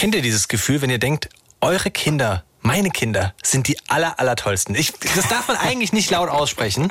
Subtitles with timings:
[0.00, 1.28] kennt ihr dieses Gefühl, wenn ihr denkt,
[1.60, 4.74] eure Kinder, meine Kinder, sind die aller, aller tollsten?
[4.74, 6.90] Ich, das darf man eigentlich nicht laut aussprechen,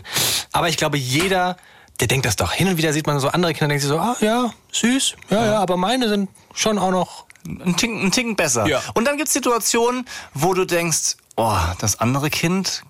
[0.51, 1.57] aber ich glaube, jeder,
[1.99, 2.51] der denkt das doch.
[2.51, 5.43] Hin und wieder sieht man so andere Kinder, denkt sich so, ah ja, süß, ja,
[5.43, 8.67] ja, aber meine sind schon auch noch Ein Ticken, ein Ticken besser.
[8.67, 8.83] Ja.
[8.93, 10.05] Und dann gibt's Situationen,
[10.35, 12.83] wo du denkst, oh, das andere Kind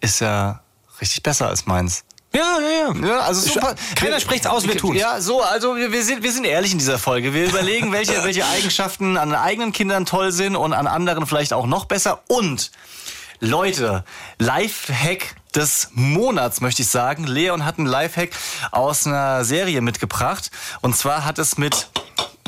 [0.00, 0.62] ist ja
[0.98, 2.04] richtig besser als meins.
[2.34, 3.06] Ja, ja, ja.
[3.06, 3.74] Ja, also super.
[3.94, 4.98] Keiner spricht's aus, wir tun's.
[4.98, 7.34] Ja, so, also wir, wir, sind, wir sind ehrlich in dieser Folge.
[7.34, 11.66] Wir überlegen, welche, welche Eigenschaften an eigenen Kindern toll sind und an anderen vielleicht auch
[11.66, 12.22] noch besser.
[12.28, 12.70] Und
[13.40, 14.04] Leute,
[14.38, 17.24] Lifehack des Monats, möchte ich sagen.
[17.26, 18.30] Leon hat einen Lifehack
[18.70, 20.50] aus einer Serie mitgebracht.
[20.80, 21.88] Und zwar hat es mit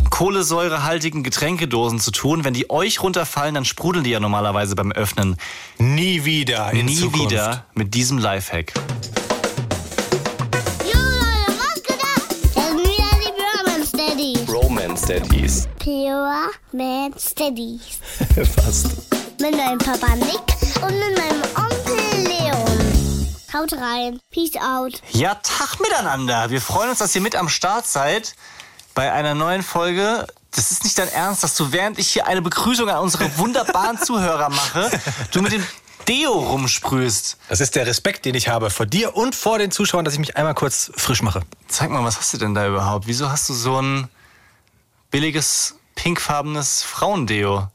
[0.09, 2.45] kohlensäurehaltigen Getränkedosen zu tun.
[2.45, 5.37] Wenn die euch runterfallen, dann sprudeln die ja normalerweise beim Öffnen.
[5.79, 7.33] Nie wieder Nie Zukunft.
[7.33, 8.73] wieder mit diesem Lifehack.
[15.07, 15.69] Daddies.
[15.81, 17.99] Pure Man Steadies.
[18.57, 18.87] Fast.
[19.39, 20.41] Mit meinem Papa Nick
[20.81, 23.29] und mit meinem Onkel Leon.
[23.53, 24.19] Haut rein.
[24.31, 25.03] Peace out.
[25.11, 26.49] Ja, Tag miteinander.
[26.49, 28.35] Wir freuen uns, dass ihr mit am Start seid
[28.95, 30.27] bei einer neuen Folge.
[30.53, 33.99] Das ist nicht dein Ernst, dass du, während ich hier eine Begrüßung an unsere wunderbaren
[34.03, 34.91] Zuhörer mache,
[35.33, 35.67] du mit dem
[36.09, 37.37] Deo rumsprühst.
[37.51, 40.21] Das ist der Respekt, den ich habe vor dir und vor den Zuschauern, dass ich
[40.21, 41.43] mich einmal kurz frisch mache.
[41.69, 43.07] Zeig mal, was hast du denn da überhaupt?
[43.07, 44.09] Wieso hast du so ein
[45.15, 47.69] billiges, pinkfarbenes Frauendeo?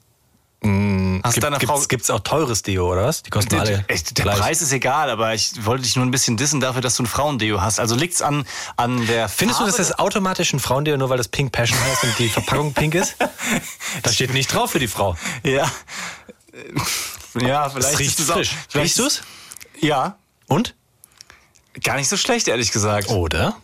[1.24, 3.24] Hast Gibt, deiner Frau gibt's, gibt's auch teures Deo, oder was?
[3.24, 4.40] Die kosten Der, alle echt, der gleich.
[4.40, 7.06] Preis ist egal, aber ich wollte dich nur ein bisschen dissen dafür, dass du ein
[7.06, 7.80] Frauendeo hast.
[7.80, 8.46] Also liegt's an,
[8.76, 11.80] an der Findest du, Farbe dass das automatisch ein Frauendeo, nur weil das Pink Passion
[11.80, 13.16] heißt und die Verpackung pink ist?
[14.04, 15.16] Da steht nicht drauf für die Frau.
[15.44, 15.72] Ja.
[17.40, 18.52] Ja, vielleicht Es riecht ist es frisch.
[18.76, 19.22] Riechst du's?
[19.80, 20.18] Ja.
[20.48, 20.76] Und?
[21.84, 23.10] Gar nicht so schlecht, ehrlich gesagt.
[23.10, 23.56] Oder?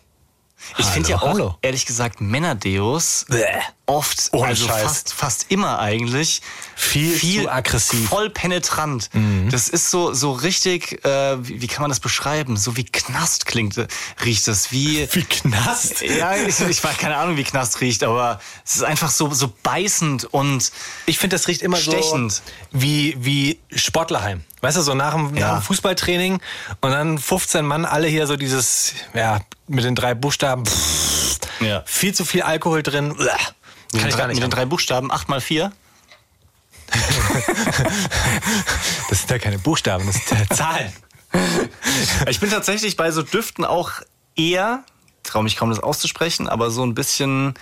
[0.78, 1.54] Ich finde ja auch, hallo.
[1.62, 3.44] ehrlich gesagt, Männerdeos Bäh.
[3.86, 4.82] oft, Ohne also Scheiß.
[4.82, 6.42] fast, fast immer eigentlich,
[6.74, 8.00] Viel zu aggressiv.
[8.00, 8.06] Mhm.
[8.08, 9.10] voll penetrant.
[9.50, 12.56] Das ist so, so richtig, äh, wie, wie kann man das beschreiben?
[12.56, 13.86] So wie Knast klingt, äh,
[14.24, 14.72] riecht es.
[14.72, 16.02] Wie, Wie Knast.
[16.02, 19.52] ja, ich, ich weiß keine Ahnung, wie Knast riecht, aber es ist einfach so, so
[19.62, 20.72] beißend und
[21.06, 22.32] Ich finde, das riecht immer Stechend.
[22.32, 22.42] so
[22.72, 24.42] wie, wie Sportlerheim.
[24.62, 25.48] Weißt du, so nach dem, Ja.
[25.52, 26.40] nach dem Fußballtraining
[26.80, 31.82] und dann 15 Mann, alle hier so dieses, ja, mit den drei Buchstaben, pff, Ja.
[31.86, 33.14] viel zu viel Alkohol drin.
[33.16, 34.36] Kann ich gar nicht.
[34.36, 35.72] mit den drei Buchstaben, 8 mal 4.
[39.08, 40.92] Das sind ja keine Buchstaben, das sind ja Zahlen.
[42.28, 43.92] Ich bin tatsächlich bei so Düften auch
[44.36, 44.84] eher,
[45.22, 47.54] traue mich kaum das auszusprechen, aber so ein bisschen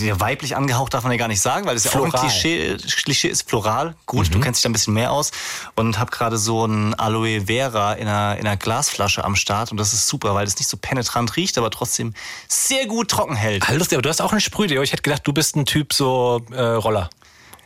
[0.00, 2.76] ja, weiblich angehaucht darf man ja gar nicht sagen, weil es ja auch ein Klischee,
[2.76, 3.94] Klischee ist, floral.
[4.06, 5.30] Gut, du kennst dich da ein bisschen mehr aus
[5.76, 9.76] und habe gerade so ein Aloe Vera in einer, in einer Glasflasche am Start und
[9.76, 12.14] das ist super, weil es nicht so penetrant riecht, aber trotzdem
[12.48, 13.68] sehr gut trocken hält.
[13.68, 14.82] Lustig, aber du hast auch ein Sprühdeo.
[14.82, 17.10] Ich hätte gedacht, du bist ein Typ so äh, Roller.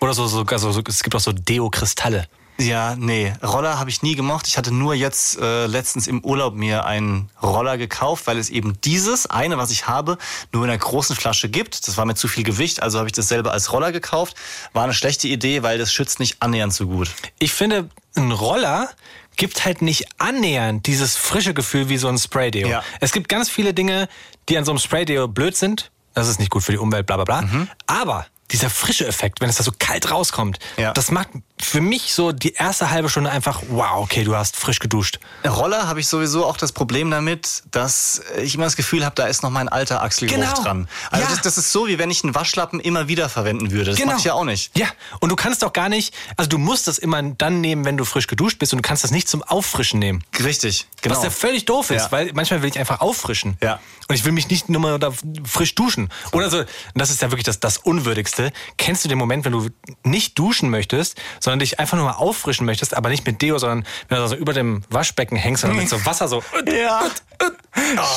[0.01, 2.29] Oder so, so, also, so, es gibt auch so Deo-Kristalle.
[2.59, 4.47] Ja, nee, Roller habe ich nie gemocht.
[4.47, 8.81] Ich hatte nur jetzt äh, letztens im Urlaub mir einen Roller gekauft, weil es eben
[8.83, 10.19] dieses eine, was ich habe,
[10.53, 11.89] nur in einer großen Flasche gibt.
[11.89, 14.37] Das war mir zu viel Gewicht, also habe ich das selber als Roller gekauft.
[14.73, 17.11] War eine schlechte Idee, weil das schützt nicht annähernd so gut.
[17.41, 18.89] Ich finde, ein Roller
[19.37, 22.69] gibt halt nicht annähernd dieses frische Gefühl wie so ein Spraydeo.
[22.69, 22.85] Ja.
[23.01, 24.09] Es gibt ganz viele Dinge,
[24.49, 25.91] die an so einem Spraydeo blöd sind.
[26.15, 27.43] Das ist nicht gut für die Umwelt, bla bla bla.
[27.43, 27.69] Mhm.
[27.89, 30.93] Aber dieser frische Effekt, wenn es da so kalt rauskommt, Ja.
[30.93, 31.31] das macht
[31.65, 35.19] für mich so die erste halbe Stunde einfach, wow, okay, du hast frisch geduscht.
[35.47, 39.27] Roller habe ich sowieso auch das Problem damit, dass ich immer das Gefühl habe, da
[39.27, 40.63] ist noch mein alter Achselgeruch Genau.
[40.63, 40.89] dran.
[41.11, 41.31] Also Ja.
[41.31, 43.91] das, das ist so, wie wenn ich einen Waschlappen immer wieder verwenden würde.
[43.93, 44.77] Das mache ich ja auch nicht.
[44.77, 44.87] Ja,
[45.21, 48.05] und du kannst doch gar nicht, also du musst das immer dann nehmen, wenn du
[48.05, 50.25] frisch geduscht bist und du kannst das nicht zum Auffrischen nehmen.
[50.43, 51.17] Richtig, genau.
[51.17, 52.13] Was ja völlig doof ist, Ja.
[52.13, 53.57] weil manchmal will ich einfach auffrischen.
[53.63, 53.81] Ja.
[54.07, 55.13] Und ich will mich nicht nur mal da
[55.47, 56.11] frisch duschen.
[56.33, 58.53] Oder so, und das ist ja wirklich das, das Unwürdigste.
[58.77, 59.69] Kennst du den Moment, wenn du
[60.03, 63.87] nicht duschen möchtest, sondern dich einfach nur mal auffrischen möchtest, aber nicht mit Deo, sondern
[64.09, 66.43] wenn du so über dem Waschbecken hängst, sondern mit so Wasser so.
[66.67, 67.03] Ja.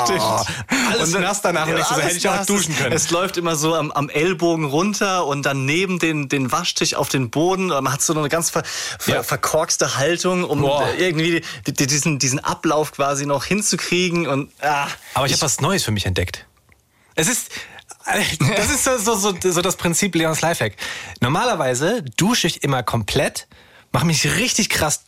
[0.04, 0.22] Stimmt.
[0.92, 2.94] Alles dann- nass danach und du so, hätte ich auch duschen können.
[2.94, 7.10] Es läuft immer so am, am Ellbogen runter und dann neben den, den Waschtisch auf
[7.10, 7.68] den Boden.
[7.68, 8.64] Man hat so eine ganz ver,
[9.00, 9.24] ver, Ja.
[9.24, 10.88] verkorkste Haltung, um Boah.
[10.98, 14.28] irgendwie die, die, diesen, diesen Ablauf quasi noch hinzukriegen.
[14.28, 16.46] Und ah, Aber ich habe was Neues für mich entdeckt.
[17.16, 17.50] Es ist.
[18.56, 20.76] Das ist so, so, so, so das Prinzip Leons Lifehack.
[21.20, 23.48] Normalerweise dusche ich immer komplett,
[23.92, 25.02] mache mich richtig krass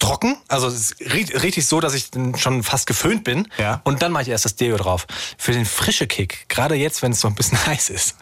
[0.00, 0.70] trocken, also
[1.00, 3.48] richtig so, dass ich schon fast geföhnt bin.
[3.58, 3.80] Ja.
[3.84, 5.06] Und dann mache ich erst das Deo drauf.
[5.38, 8.16] Für den frische Kick, gerade jetzt, wenn es so ein bisschen heiß ist.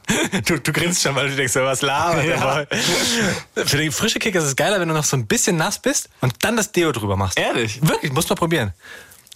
[0.45, 2.67] Du, du grinst schon, weil du denkst, was labert Ja.
[3.65, 6.09] Für den frische Kick ist es geiler, wenn du noch so ein bisschen nass bist
[6.21, 7.39] und dann das Deo drüber machst.
[7.39, 7.81] Ehrlich?
[7.83, 8.73] Wirklich, musst mal probieren.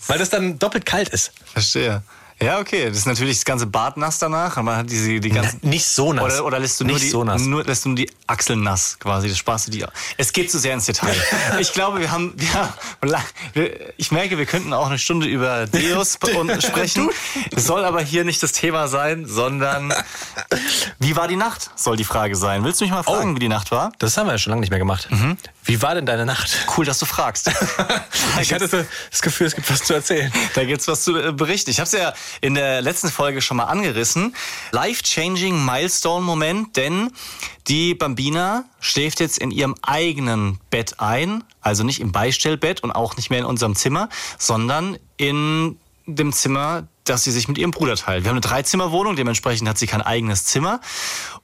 [0.07, 1.33] Weil das dann doppelt kalt ist.
[1.53, 2.03] verstehe.
[2.41, 2.89] Ja, okay.
[2.89, 4.53] Das ist natürlich das ganze Bad nass danach.
[4.57, 6.25] Aber man hat diese, die ganzen, Na, nicht so nass.
[6.25, 7.43] Oder, oder lässt du nur Nicht die, so nass.
[7.43, 9.29] Nur, lässt du nur die Achseln nass quasi.
[9.29, 9.91] Das sparst du dir.
[10.19, 11.15] Es geht zu sehr ins Detail.
[11.61, 12.75] ich glaube, wir haben, ja,
[13.97, 16.19] ich merke, wir könnten auch eine Stunde über Deus
[16.61, 17.09] sprechen.
[17.55, 19.95] Es soll aber hier nicht das Thema sein, sondern
[20.99, 21.71] wie war die Nacht?
[21.75, 22.65] Soll die Frage sein.
[22.65, 23.35] Willst du mich mal fragen, Oh.
[23.37, 23.93] wie die Nacht war?
[23.99, 25.09] Das haben wir ja schon lange nicht mehr gemacht.
[25.65, 26.51] Wie war denn deine Nacht?
[26.77, 27.51] Cool, dass du fragst.
[28.41, 28.69] Ich hatte
[29.11, 30.31] das Gefühl, es gibt was zu erzählen.
[30.55, 31.71] Da gibt's was zu äh, berichten.
[31.71, 34.35] Ich habe es ja in der letzten Folge schon mal angerissen.
[34.73, 37.11] Life-changing Milestone-Moment, denn
[37.69, 43.17] die Bambina schläft jetzt in ihrem eigenen Bett ein, also nicht im Beistellbett und auch
[43.17, 44.09] nicht mehr in unserem Zimmer,
[44.39, 48.25] sondern in dem Zimmer, das sie sich mit ihrem Bruder teilt.
[48.25, 50.81] Wir haben eine Dreizimmerwohnung, dementsprechend hat sie kein eigenes Zimmer.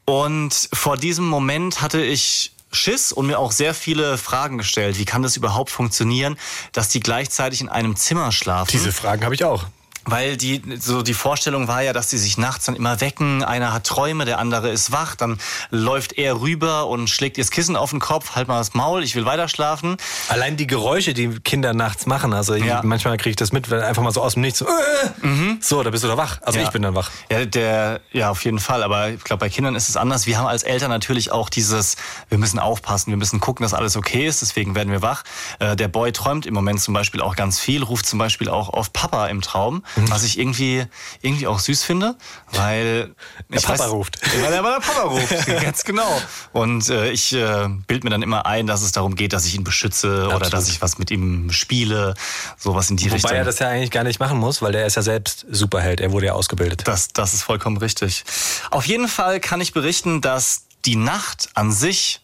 [0.04, 4.98] Und vor diesem Moment hatte ich Schiss und mir auch sehr viele Fragen gestellt.
[4.98, 6.38] Wie kann das überhaupt funktionieren,
[6.72, 8.70] dass die gleichzeitig in einem Zimmer schlafen?
[8.70, 9.66] Diese Fragen habe ich auch.
[10.04, 13.44] Weil die, so die Vorstellung war ja, dass die sich nachts dann immer wecken.
[13.44, 15.14] Einer hat Träume, der andere ist wach.
[15.14, 15.38] Dann
[15.70, 18.34] läuft er rüber und schlägt ihr das Kissen auf den Kopf.
[18.34, 19.96] Halt mal das Maul, ich will weiter schlafen.
[20.28, 22.80] Allein die Geräusche, die Kinder nachts machen, also ich, Ja.
[22.82, 25.82] manchmal kriege ich das mit, wenn einfach mal so aus dem Nichts so, äh, so,
[25.82, 26.38] da bist du doch wach.
[26.42, 26.64] Also Ja.
[26.64, 27.10] ich bin dann wach.
[27.30, 28.82] Ja, der, ja, auf jeden Fall.
[28.82, 30.26] Aber ich glaube, bei Kindern ist es anders.
[30.26, 31.96] Wir haben als Eltern natürlich auch dieses,
[32.28, 34.42] wir müssen aufpassen, wir müssen gucken, dass alles okay ist.
[34.42, 35.22] Deswegen werden wir wach.
[35.58, 38.68] Äh, der Boy träumt im Moment zum Beispiel auch ganz viel, ruft zum Beispiel auch
[38.68, 40.84] auf Papa im Traum, was ich irgendwie,
[41.20, 42.16] irgendwie auch süß finde,
[42.52, 43.14] weil
[43.48, 44.18] Der ich Papa ruft.
[44.42, 46.20] Weil er weil der Papa ruft, ganz genau.
[46.52, 49.54] Und äh, ich äh, bild mir dann immer ein, dass es darum geht, dass ich
[49.54, 50.52] ihn beschütze oder Absolut.
[50.52, 52.14] dass ich was mit ihm spiele,
[52.58, 53.30] sowas in die Richtung.
[53.30, 56.00] Wobei er das ja eigentlich gar nicht machen muss, weil der ist ja selbst Superheld.
[56.00, 56.82] Er wurde ja ausgebildet.
[56.86, 58.24] Das, das ist vollkommen richtig.
[58.70, 62.20] Auf jeden Fall kann ich berichten, dass die Nacht an sich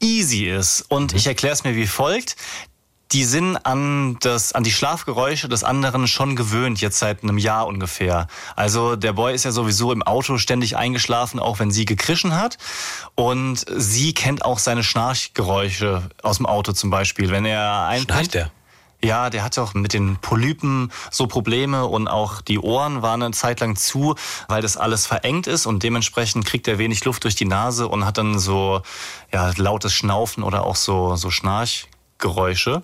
[0.00, 0.84] easy ist.
[0.88, 2.36] Und ich erkläre es mir wie folgt.
[3.12, 7.66] Die sind an, das, an die Schlafgeräusche des anderen schon gewöhnt, jetzt seit einem Jahr
[7.66, 8.26] ungefähr.
[8.56, 12.58] Also der Boy ist ja sowieso im Auto ständig eingeschlafen, auch wenn sie gekrischen hat.
[13.14, 17.30] Und sie kennt auch seine Schnarchgeräusche aus dem Auto zum Beispiel.
[17.30, 18.50] Wenn er einpennt, Schnarcht der?
[19.04, 23.32] ja, der hatte auch mit den Polypen so Probleme und auch die Ohren waren eine
[23.32, 24.14] Zeit lang zu,
[24.48, 28.04] weil das alles verengt ist und dementsprechend kriegt er wenig Luft durch die Nase und
[28.04, 28.82] hat dann so
[29.32, 31.30] ja, lautes Schnaufen oder auch so, so
[32.20, 32.82] Schnarchgeräusche.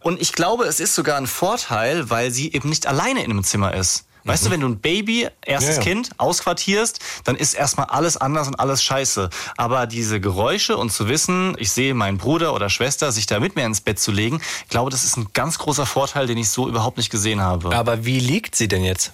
[0.00, 3.44] Und ich glaube, es ist sogar ein Vorteil, weil sie eben nicht alleine in einem
[3.44, 4.04] Zimmer ist.
[4.24, 5.88] Weißt du, wenn du ein Baby, erstes Ja, ja.
[5.88, 9.30] Kind, ausquartierst, dann ist erstmal alles anders und alles scheiße.
[9.56, 13.56] Aber diese Geräusche und zu wissen, ich sehe meinen Bruder oder Schwester, sich da mit
[13.56, 16.50] mir ins Bett zu legen, ich glaube, das ist ein ganz großer Vorteil, den ich
[16.50, 17.74] so überhaupt nicht gesehen habe.
[17.74, 19.12] Aber wie liegt sie denn jetzt?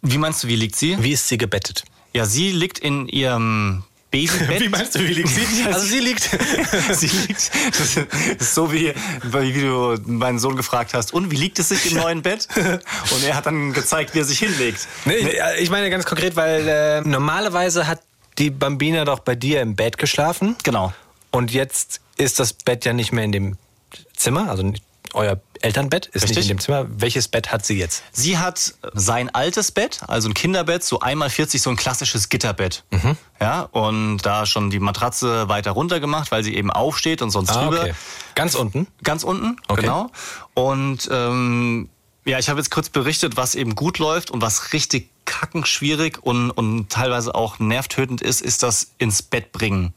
[0.00, 0.96] Wie meinst du, wie liegt sie?
[1.02, 1.84] Wie ist sie gebettet?
[2.14, 4.70] Ja, sie liegt in ihrem Babybett.
[4.70, 5.64] meinst du, wie liegt sie?
[5.66, 6.22] Also sie liegt.
[6.92, 7.50] sie liegt.
[8.42, 12.22] So wie, wie du meinen Sohn gefragt hast, und wie liegt es sich im neuen
[12.22, 12.48] Bett?
[12.56, 14.86] Und er hat dann gezeigt, wie er sich hinlegt.
[15.04, 18.00] Nee, ich- ich meine ganz konkret, weil äh, normalerweise hat
[18.38, 20.56] die Bambina doch bei dir im Bett geschlafen.
[20.62, 20.92] Genau.
[21.30, 23.56] Und jetzt ist das Bett ja nicht mehr in dem
[24.16, 24.84] Zimmer, also nicht-
[25.14, 26.50] euer Elternbett ist nicht Richtig.
[26.50, 26.86] in dem Zimmer.
[26.88, 28.02] Welches Bett hat sie jetzt?
[28.12, 32.84] Sie hat sein altes Bett, also ein Kinderbett, so einmal 40, so ein klassisches Gitterbett.
[33.40, 37.54] Ja, und da schon die Matratze weiter runter gemacht, weil sie eben aufsteht und sonst
[37.54, 37.86] drüber.
[37.90, 37.94] Ah,
[38.34, 38.86] Ganz unten.
[39.02, 39.82] Ganz unten, Okay.
[39.82, 40.10] genau.
[40.54, 41.88] Und ähm,
[42.24, 46.50] ja, ich habe jetzt kurz berichtet, was eben gut läuft und was richtig kackenschwierig und,
[46.50, 49.92] und teilweise auch nervtötend ist, ist das ins Bett bringen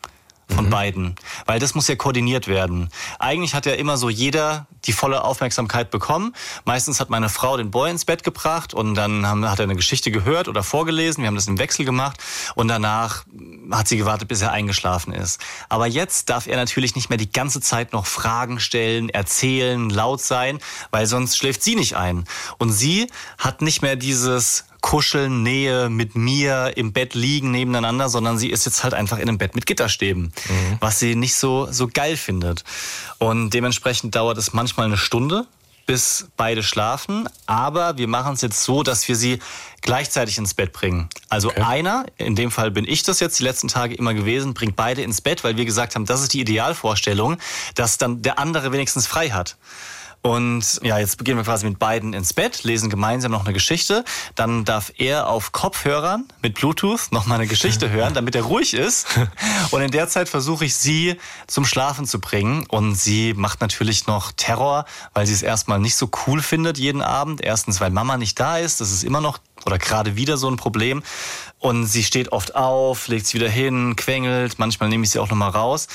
[0.53, 1.15] von beiden.
[1.45, 2.89] Weil das muss ja koordiniert werden.
[3.19, 6.33] Eigentlich hat ja immer so jeder die volle Aufmerksamkeit bekommen.
[6.65, 9.75] Meistens hat meine Frau den Boy ins Bett gebracht und dann haben, hat er eine
[9.75, 11.23] Geschichte gehört oder vorgelesen.
[11.23, 12.17] Wir haben das im Wechsel gemacht
[12.55, 13.25] und danach
[13.71, 15.39] hat sie gewartet, bis er eingeschlafen ist.
[15.69, 20.21] Aber jetzt darf er natürlich nicht mehr die ganze Zeit noch Fragen stellen, erzählen, laut
[20.21, 20.59] sein,
[20.91, 22.25] weil sonst schläft sie nicht ein.
[22.57, 23.07] Und sie
[23.37, 28.65] hat nicht mehr dieses Kuscheln, Nähe mit mir im Bett liegen nebeneinander, sondern sie ist
[28.65, 30.33] jetzt halt einfach in einem Bett mit Gitterstäben,
[30.79, 32.63] was sie nicht so, so geil findet.
[33.19, 35.45] Und dementsprechend dauert es manchmal eine Stunde,
[35.85, 37.27] bis beide schlafen.
[37.45, 39.39] Aber wir machen es jetzt so, dass wir sie
[39.81, 41.09] gleichzeitig ins Bett bringen.
[41.29, 44.75] Also einer, in dem Fall bin ich das jetzt die letzten Tage immer gewesen, bringt
[44.75, 47.37] beide ins Bett, weil wir gesagt haben, das ist die Idealvorstellung,
[47.75, 49.57] dass dann der andere wenigstens frei hat.
[50.21, 54.05] Und ja, jetzt gehen wir quasi mit beiden ins Bett, lesen gemeinsam noch eine Geschichte.
[54.35, 58.75] Dann darf er auf Kopfhörern mit Bluetooth noch mal eine Geschichte hören, damit er ruhig
[58.75, 59.07] ist.
[59.71, 62.67] Und in der Zeit versuche ich sie zum Schlafen zu bringen.
[62.67, 64.85] Und sie macht natürlich noch Terror,
[65.15, 67.41] weil sie es erstmal nicht so cool findet jeden Abend.
[67.41, 68.79] Erstens, weil Mama nicht da ist.
[68.79, 71.01] Das ist immer noch oder gerade wieder so ein Problem.
[71.57, 74.59] Und sie steht oft auf, legt sie wieder hin, quengelt.
[74.59, 75.87] Manchmal nehme ich sie auch noch mal raus.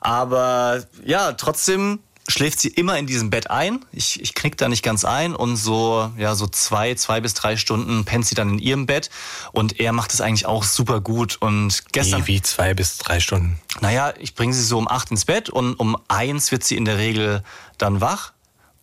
[0.00, 3.84] Aber ja, trotzdem schläft sie immer in diesem Bett ein.
[3.92, 7.56] Ich, ich knick da nicht ganz ein und so, ja, so zwei, zwei bis drei
[7.56, 9.10] Stunden pennt sie dann in ihrem Bett
[9.52, 12.26] und er macht es eigentlich auch super gut und gestern...
[12.26, 13.58] Wie, wie zwei bis drei Stunden?
[13.80, 16.84] Naja, ich bringe sie so um acht ins Bett und um eins wird sie in
[16.86, 17.42] der Regel
[17.76, 18.32] dann wach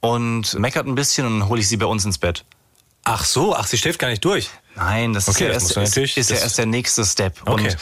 [0.01, 2.45] und meckert ein bisschen und dann hole ich sie bei uns ins Bett.
[3.03, 4.49] Ach so, ach, sie schläft gar nicht durch.
[4.75, 7.41] Nein, das Okay, ist, ja das erst, ist, ist ja erst der nächste Step.
[7.45, 7.69] Okay.
[7.69, 7.77] Und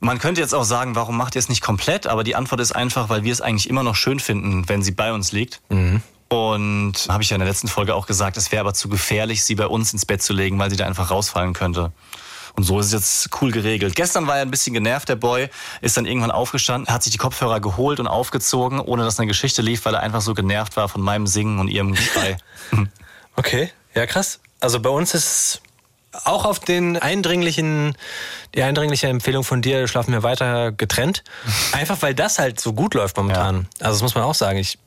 [0.00, 2.06] man könnte jetzt auch sagen, warum macht ihr es nicht komplett?
[2.06, 4.92] Aber die Antwort ist einfach, weil wir es eigentlich immer noch schön finden, wenn sie
[4.92, 5.60] bei uns liegt.
[5.68, 6.02] Mhm.
[6.28, 9.44] Und habe ich ja in der letzten Folge auch gesagt, es wäre aber zu gefährlich,
[9.44, 11.92] sie bei uns ins Bett zu legen, weil sie da einfach rausfallen könnte.
[12.56, 13.94] Und so ist es jetzt cool geregelt.
[13.94, 15.48] Gestern war er ein bisschen genervt, der Boy,
[15.82, 19.60] ist dann irgendwann aufgestanden, hat sich die Kopfhörer geholt und aufgezogen, ohne dass eine Geschichte
[19.62, 22.38] lief, weil er einfach so genervt war von meinem Singen und ihrem Geschrei.
[23.38, 24.40] Okay, ja krass.
[24.60, 25.60] Also bei uns ist
[26.24, 27.96] auch auf den eindringlichen,
[28.54, 31.24] die eindringliche Empfehlung von dir, schlafen wir weiter getrennt.
[31.72, 33.68] Einfach weil das halt so gut läuft momentan.
[33.80, 34.58] Also das muss man auch sagen.
[34.58, 34.78] Ich,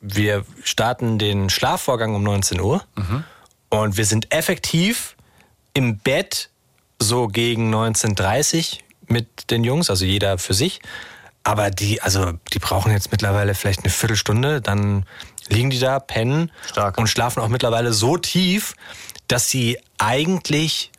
[0.00, 2.84] wir starten den Schlafvorgang um 19 Uhr
[3.70, 5.16] und wir sind effektiv
[5.74, 6.50] im Bett
[6.98, 8.78] so gegen 19.30
[9.08, 10.80] mit den Jungs, also jeder für sich.
[11.42, 15.04] Aber die, also die brauchen jetzt mittlerweile vielleicht eine Viertelstunde, dann
[15.48, 16.96] liegen die da, pennen Stark.
[16.96, 18.74] und schlafen auch mittlerweile so tief,
[19.28, 20.90] dass sie eigentlich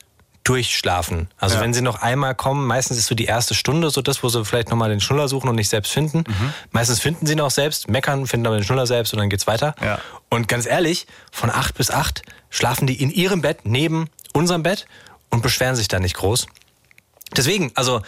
[0.44, 1.28] durchschlafen.
[1.40, 1.62] Also Ja.
[1.62, 4.46] wenn sie noch einmal kommen, meistens ist so die erste Stunde so das, wo sie
[4.46, 6.20] vielleicht nochmal den Schnuller suchen und nicht selbst finden.
[6.28, 6.54] Mhm.
[6.72, 9.74] Meistens finden sie noch selbst, meckern, finden aber den Schnuller selbst und dann geht's weiter.
[9.82, 10.00] Ja.
[10.30, 14.86] Und ganz ehrlich, von acht bis acht schlafen die in ihrem Bett neben unserem Bett
[15.32, 16.46] und beschweren sich da nicht groß.
[17.36, 18.02] Deswegen, also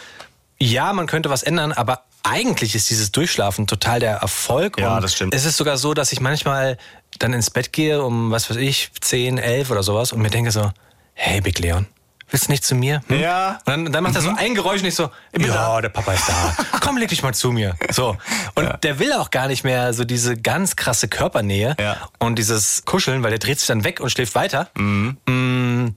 [0.60, 4.78] ja, man könnte was ändern, aber eigentlich ist dieses Durchschlafen total der Erfolg.
[4.78, 5.34] Ja, und das stimmt.
[5.34, 6.76] Es ist sogar so, dass ich manchmal
[7.18, 10.50] dann ins Bett gehe um, was weiß ich, 10, 11 oder sowas und mir denke
[10.50, 10.70] so,
[11.14, 11.86] hey Big Leon,
[12.30, 13.00] willst du nicht zu mir?
[13.08, 13.20] Hm?
[13.20, 13.58] Ja.
[13.64, 16.28] Und dann, dann macht er so ein Geräusch und ich so, ja, der Papa ist
[16.28, 16.56] da.
[16.80, 17.74] Komm, leg dich mal zu mir.
[17.90, 18.16] So.
[18.54, 21.96] Und der will auch gar nicht mehr so diese ganz krasse Körpernähe Ja.
[22.18, 24.68] und dieses Kuscheln, weil der dreht sich dann weg und schläft weiter.
[24.74, 25.88] Mm,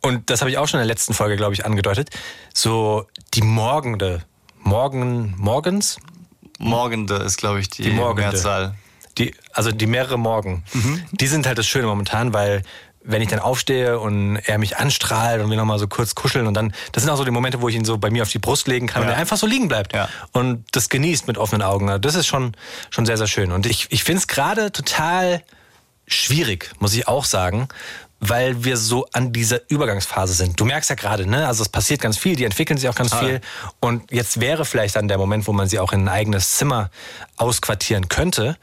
[0.00, 2.10] Und das habe ich auch schon in der letzten Folge, glaube ich, angedeutet.
[2.54, 4.22] So die morgende,
[4.62, 5.98] morgen, morgens,
[6.58, 8.30] Morgende ist, glaube ich, die, die morgende.
[8.30, 8.74] Mehrzahl.
[9.18, 10.62] Die, also die mehrere Morgen.
[10.72, 11.02] Mhm.
[11.10, 12.62] Die sind halt das Schöne momentan, weil
[13.04, 16.54] wenn ich dann aufstehe und er mich anstrahlt und wir nochmal so kurz kuscheln und
[16.54, 18.38] dann, das sind auch so die Momente, wo ich ihn so bei mir auf die
[18.38, 19.14] Brust legen kann und Ja.
[19.14, 20.08] er einfach so liegen bleibt Ja.
[20.30, 21.88] und das genießt mit offenen Augen.
[21.88, 22.52] Also Das ist schon,
[22.90, 23.50] schon sehr, sehr schön.
[23.50, 25.42] Und ich, ich finde es gerade total
[26.06, 27.66] schwierig, muss ich auch sagen,
[28.24, 30.58] weil wir so an dieser Übergangsphase sind.
[30.58, 31.48] Du merkst ja gerade, ne?
[31.48, 33.26] Also es passiert ganz viel, die entwickeln sich auch ganz Total.
[33.26, 33.40] viel.
[33.80, 36.90] Und jetzt wäre vielleicht dann der Moment, wo man sie auch in ein eigenes Zimmer
[37.36, 38.56] ausquartieren könnte.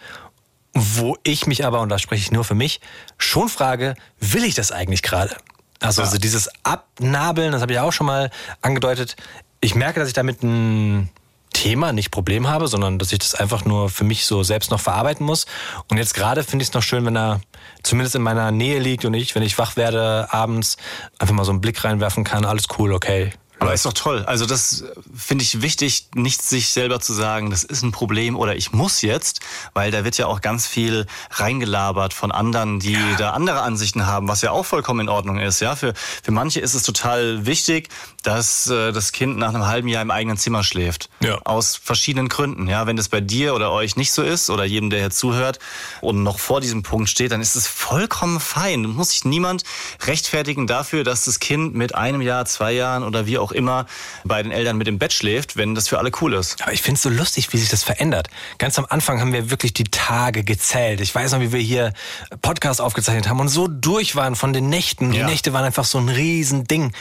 [0.74, 2.80] Wo ich mich aber, und da spreche ich nur für mich,
[3.18, 5.36] schon frage, will ich das eigentlich gerade?
[5.82, 9.18] Also, also dieses Abnabeln, das habe ich auch schon mal angedeutet.
[9.60, 11.10] Ich merke, dass ich damit ein
[11.54, 14.80] Thema, nicht Problem habe, sondern dass ich das einfach nur für mich so selbst noch
[14.80, 15.46] verarbeiten muss.
[15.90, 17.42] Und jetzt gerade finde ich es noch schön, wenn er
[17.84, 20.78] zumindest in meiner Nähe liegt und ich, wenn ich wach werde abends,
[21.18, 22.46] einfach mal so einen Blick reinwerfen kann.
[22.46, 23.32] Alles cool, okay.
[23.60, 24.24] Aber ist doch toll.
[24.26, 28.36] Also das äh, finde ich wichtig, nicht sich selber zu sagen, das ist ein Problem
[28.36, 29.42] oder ich muss jetzt,
[29.74, 34.28] weil da wird ja auch ganz viel reingelabert von anderen, die da andere Ansichten haben,
[34.28, 35.60] was ja auch vollkommen in Ordnung ist.
[35.60, 37.90] Ja, für für manche ist es total wichtig,
[38.24, 41.10] dass äh, das Kind nach einem halben Jahr im eigenen Zimmer schläft.
[41.20, 41.40] Ja.
[41.44, 42.68] Aus verschiedenen Gründen.
[42.68, 45.60] Ja, wenn das bei dir oder euch nicht so ist oder jedem, der hier zuhört
[46.02, 48.82] und noch vor diesem Punkt steht, dann ist es vollkommen fein.
[48.82, 49.64] Muss sich niemand
[50.06, 53.86] rechtfertigen dafür, dass das Kind mit einem Jahr, zwei Jahren oder wie auch immer
[54.24, 56.62] bei den Eltern mit im Bett schläft, wenn das für alle cool ist.
[56.62, 58.30] Aber ich finde es so lustig, wie sich das verändert.
[58.58, 61.02] Ganz am Anfang haben wir wirklich die Tage gezählt.
[61.02, 61.94] Ich weiß noch, wie wir hier
[62.42, 65.12] Podcast aufgezeichnet haben und so durch waren von den Nächten.
[65.12, 65.26] Die Ja.
[65.28, 66.94] Nächte waren einfach so ein Riesending.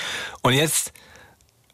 [0.42, 0.92] Und jetzt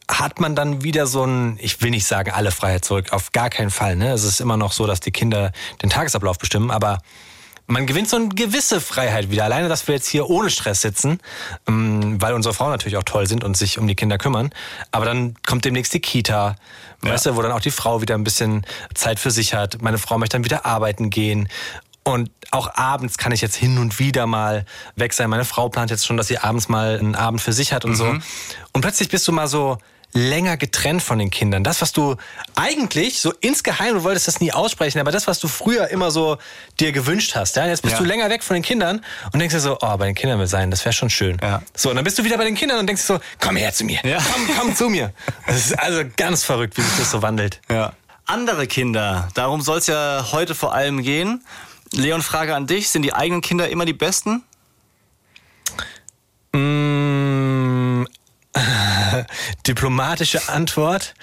[0.09, 3.49] hat man dann wieder so ein, ich will nicht sagen alle Freiheit zurück, auf gar
[3.51, 3.97] keinen Fall.
[3.97, 4.13] Ne?
[4.13, 5.53] Es ist immer noch so, dass die Kinder
[5.83, 6.99] den Tagesablauf bestimmen, aber
[7.67, 9.45] man gewinnt so eine gewisse Freiheit wieder.
[9.45, 11.19] Alleine, dass wir jetzt hier ohne Stress sitzen,
[11.67, 14.51] ähm, weil unsere Frauen natürlich auch toll sind und sich um die Kinder kümmern.
[14.91, 16.57] Aber dann kommt demnächst die Kita,
[17.01, 19.81] weißt du, wo dann auch die Frau wieder ein bisschen Zeit für sich hat.
[19.83, 21.49] Meine Frau möchte dann wieder arbeiten gehen.
[22.07, 25.31] Und auch abends kann ich jetzt hin und wieder mal weg sein.
[25.31, 27.95] Meine Frau plant jetzt schon, dass sie abends mal einen Abend für sich hat und
[27.95, 28.05] so.
[28.73, 29.79] Und plötzlich bist du mal so
[30.17, 31.65] länger getrennt von den Kindern.
[31.65, 32.15] Das, was du
[32.55, 36.39] eigentlich so insgeheim, du wolltest das nie aussprechen, aber das, was du früher immer so
[36.79, 37.99] dir gewünscht hast, ja, jetzt bist Ja.
[37.99, 40.47] du länger weg von den Kindern und denkst dir so, oh, bei den Kindern will
[40.47, 41.37] sein, das wäre schon schön.
[41.43, 41.63] Ja.
[41.77, 43.73] So, und dann bist du wieder bei den Kindern und denkst dir so, komm her
[43.75, 44.19] zu mir, Ja.
[44.33, 45.13] komm, komm zu mir.
[45.49, 47.61] Das ist also ganz verrückt, wie sich das so wandelt.
[47.69, 47.93] Ja.
[48.27, 51.45] Andere Kinder, darum soll es ja heute vor allem gehen.
[51.93, 54.43] Leon, Frage an dich, sind die eigenen Kinder immer die besten?
[59.67, 61.15] Diplomatische Antwort.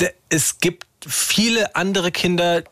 [0.00, 2.62] D- Es gibt viele andere Kinder,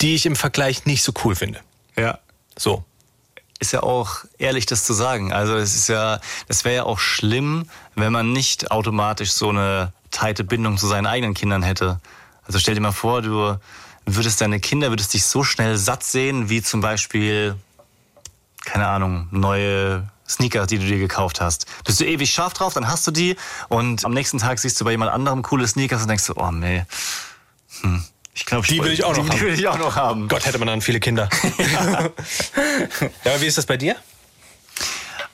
[0.00, 1.60] die ich im Vergleich nicht so cool finde.
[1.96, 2.18] Ja.
[2.56, 2.84] So.
[3.58, 5.32] Ist ja auch ehrlich, das zu sagen.
[5.32, 9.92] Also es ist ja, das wäre ja auch schlimm, wenn man nicht automatisch so eine
[10.10, 12.00] teite Bindung zu seinen eigenen Kindern hätte.
[12.44, 13.56] Also stell dir mal vor, du
[14.04, 17.54] würdest deine Kinder, würdest dich so schnell satt sehen, wie zum Beispiel,
[18.64, 21.66] keine Ahnung, neue Sneaker, die du dir gekauft hast.
[21.84, 23.36] Bist du ewig scharf drauf, dann hast du die
[23.68, 26.50] und am nächsten Tag siehst du bei jemand anderem coole Sneakers und denkst du, oh
[26.50, 26.84] nee,
[27.80, 29.38] hm, ich glaube, Die will ich auch noch die, haben.
[29.38, 30.28] Die will ich auch noch haben.
[30.28, 31.28] Gott, hätte man dann viele Kinder.
[31.58, 32.10] ja,
[33.24, 33.96] aber wie ist das bei dir?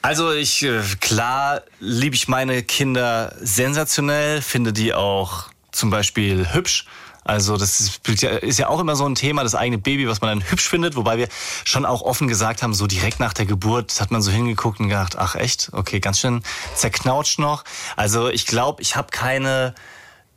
[0.02, 6.86] Also ich, äh, klar liebe ich meine Kinder sensationell, finde die auch zum Beispiel hübsch.
[7.28, 10.38] Also das ist, ist ja auch immer so ein Thema, das eigene Baby, was man
[10.38, 11.28] dann hübsch findet, wobei wir
[11.62, 14.88] schon auch offen gesagt haben, so direkt nach der Geburt hat man so hingeguckt und
[14.88, 16.42] gedacht, ach echt, okay, ganz schön
[16.74, 17.64] zerknautscht noch.
[17.96, 19.74] Also ich glaube, ich habe keine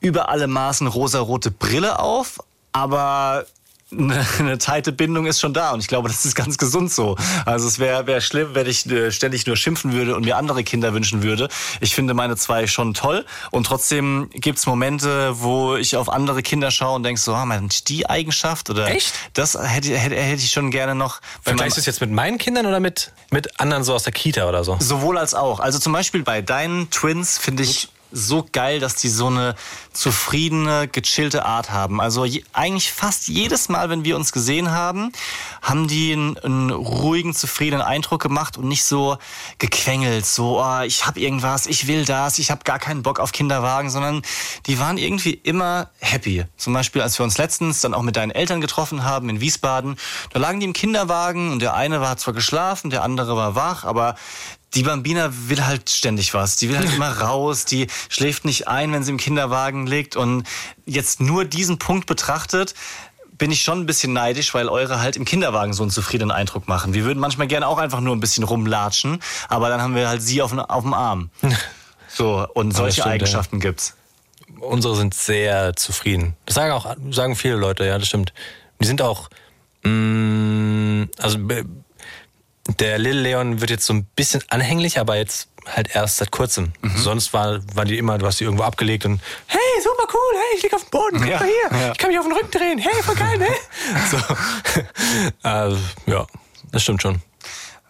[0.01, 2.39] über alle Maßen rosarote Brille auf,
[2.73, 3.45] aber
[3.91, 7.15] eine, eine teite Bindung ist schon da und ich glaube, das ist ganz gesund so.
[7.45, 10.63] Also es wäre wär schlimm, wenn ich äh, ständig nur schimpfen würde und mir andere
[10.63, 11.49] Kinder wünschen würde.
[11.79, 16.71] Ich finde meine zwei schon toll und trotzdem gibt's Momente, wo ich auf andere Kinder
[16.71, 19.13] schaue und denk so, ah, Mensch, die Eigenschaft oder Echt?
[19.33, 21.19] das hätte, hätte, hätte ich schon gerne noch.
[21.41, 24.47] Vergleichst du es jetzt mit meinen Kindern oder mit, mit anderen so aus der Kita
[24.47, 24.77] oder so?
[24.79, 25.59] Sowohl als auch.
[25.59, 29.55] Also zum Beispiel bei deinen Twins finde ich so geil, dass die so eine
[29.93, 32.01] zufriedene, gechillte Art haben.
[32.01, 35.11] Also je, eigentlich fast jedes Mal, wenn wir uns gesehen haben,
[35.61, 39.17] haben die einen, einen ruhigen, zufriedenen Eindruck gemacht und nicht so
[39.57, 43.31] gequengelt, so oh, ich habe irgendwas, ich will das, ich habe gar keinen Bock auf
[43.31, 44.21] Kinderwagen, sondern
[44.65, 46.45] die waren irgendwie immer happy.
[46.57, 49.97] Zum Beispiel, als wir uns letztens dann auch mit deinen Eltern getroffen haben in Wiesbaden,
[50.31, 53.83] da lagen die im Kinderwagen und der eine war zwar geschlafen, der andere war wach,
[53.83, 54.15] aber
[54.73, 56.55] die Bambina will halt ständig was.
[56.57, 57.65] Die will halt immer raus.
[57.65, 60.15] Die schläft nicht ein, wenn sie im Kinderwagen liegt.
[60.15, 60.47] Und
[60.85, 62.73] jetzt nur diesen Punkt betrachtet,
[63.37, 66.67] bin ich schon ein bisschen neidisch, weil eure halt im Kinderwagen so einen zufriedenen Eindruck
[66.67, 66.93] machen.
[66.93, 70.21] Wir würden manchmal gerne auch einfach nur ein bisschen rumlatschen, aber dann haben wir halt
[70.21, 71.29] sie auf, auf dem Arm.
[72.13, 73.95] So, und solche stimmt, Eigenschaften gibt's.
[74.59, 76.35] Unsere sind sehr zufrieden.
[76.45, 78.33] Das sagen auch sagen viele Leute, ja, das stimmt.
[78.81, 79.29] Die sind auch,
[79.83, 81.63] mh, also be-
[82.79, 86.73] der Lil Leon wird jetzt so ein bisschen anhänglich, aber jetzt halt erst seit kurzem.
[86.81, 86.97] Mhm.
[86.97, 90.57] Sonst war, war die immer, du hast die irgendwo abgelegt und hey, super cool, hey,
[90.57, 91.91] ich lieg auf dem Boden, guck Ja, mal hier, ja.
[91.91, 93.47] ich kann mich auf den Rücken drehen, hey, voll geil, ne?
[94.11, 94.17] so.
[95.43, 96.25] also, ja,
[96.71, 97.21] das stimmt schon.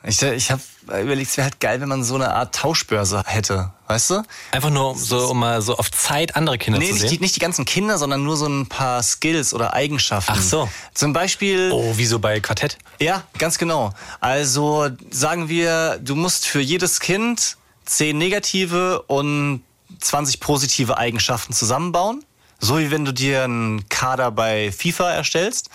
[0.04, 0.62] Ich, ich habe
[1.00, 4.24] überlegt, es wäre halt geil, wenn man so eine Art Tauschbörse hätte, weißt du?
[4.52, 7.10] Einfach nur so, um mal so auf Zeit andere Kinder Nee, zu sehen.
[7.10, 10.34] die, nicht die ganzen Kinder, sondern nur so ein paar Skills oder Eigenschaften.
[10.36, 10.70] Ach so.
[10.96, 11.70] Zum Beispiel.
[11.72, 12.80] oh, wie so bei Quartett.
[13.00, 13.94] Ja, ganz genau.
[14.20, 19.64] Also sagen wir, du musst für jedes Kind 10 negative und
[20.00, 22.24] 20 positive Eigenschaften zusammenbauen.
[22.60, 25.70] So wie wenn du dir einen Kader bei FIFA erstellst.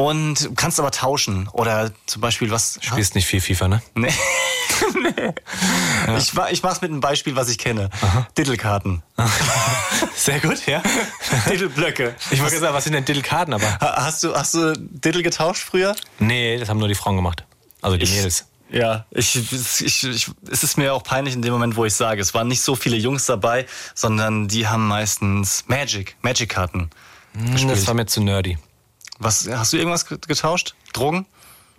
[0.00, 1.48] Und du kannst aber tauschen.
[1.52, 2.78] Oder zum Beispiel was.
[2.80, 3.82] Spielst nicht viel FIFA, ne?
[3.94, 4.08] Nee.
[5.02, 5.34] nee.
[6.18, 7.90] Ich, ma- ich mach's mit einem Beispiel, was ich kenne.
[8.38, 9.02] Dittelkarten.
[10.14, 10.82] Sehr gut, ja.
[11.48, 12.14] Dittelblöcke.
[12.30, 13.78] Ich wollte sagen, was sind denn Diddle-Karten, aber.
[13.80, 15.94] Ha- Hast du, hast du Dittel getauscht früher?
[16.18, 17.44] Nee, das haben nur die Frauen gemacht.
[17.82, 18.46] Also die Mädels.
[18.70, 22.22] Ja, ich, ich, ich, es ist mir auch peinlich in dem Moment, wo ich sage,
[22.22, 26.88] es waren nicht so viele Jungs dabei, sondern die haben meistens Magic, Magic-Karten.
[27.34, 28.58] Das war mir zu nerdy.
[29.20, 30.74] Was, hast du irgendwas ge- getauscht?
[30.92, 31.26] Drogen?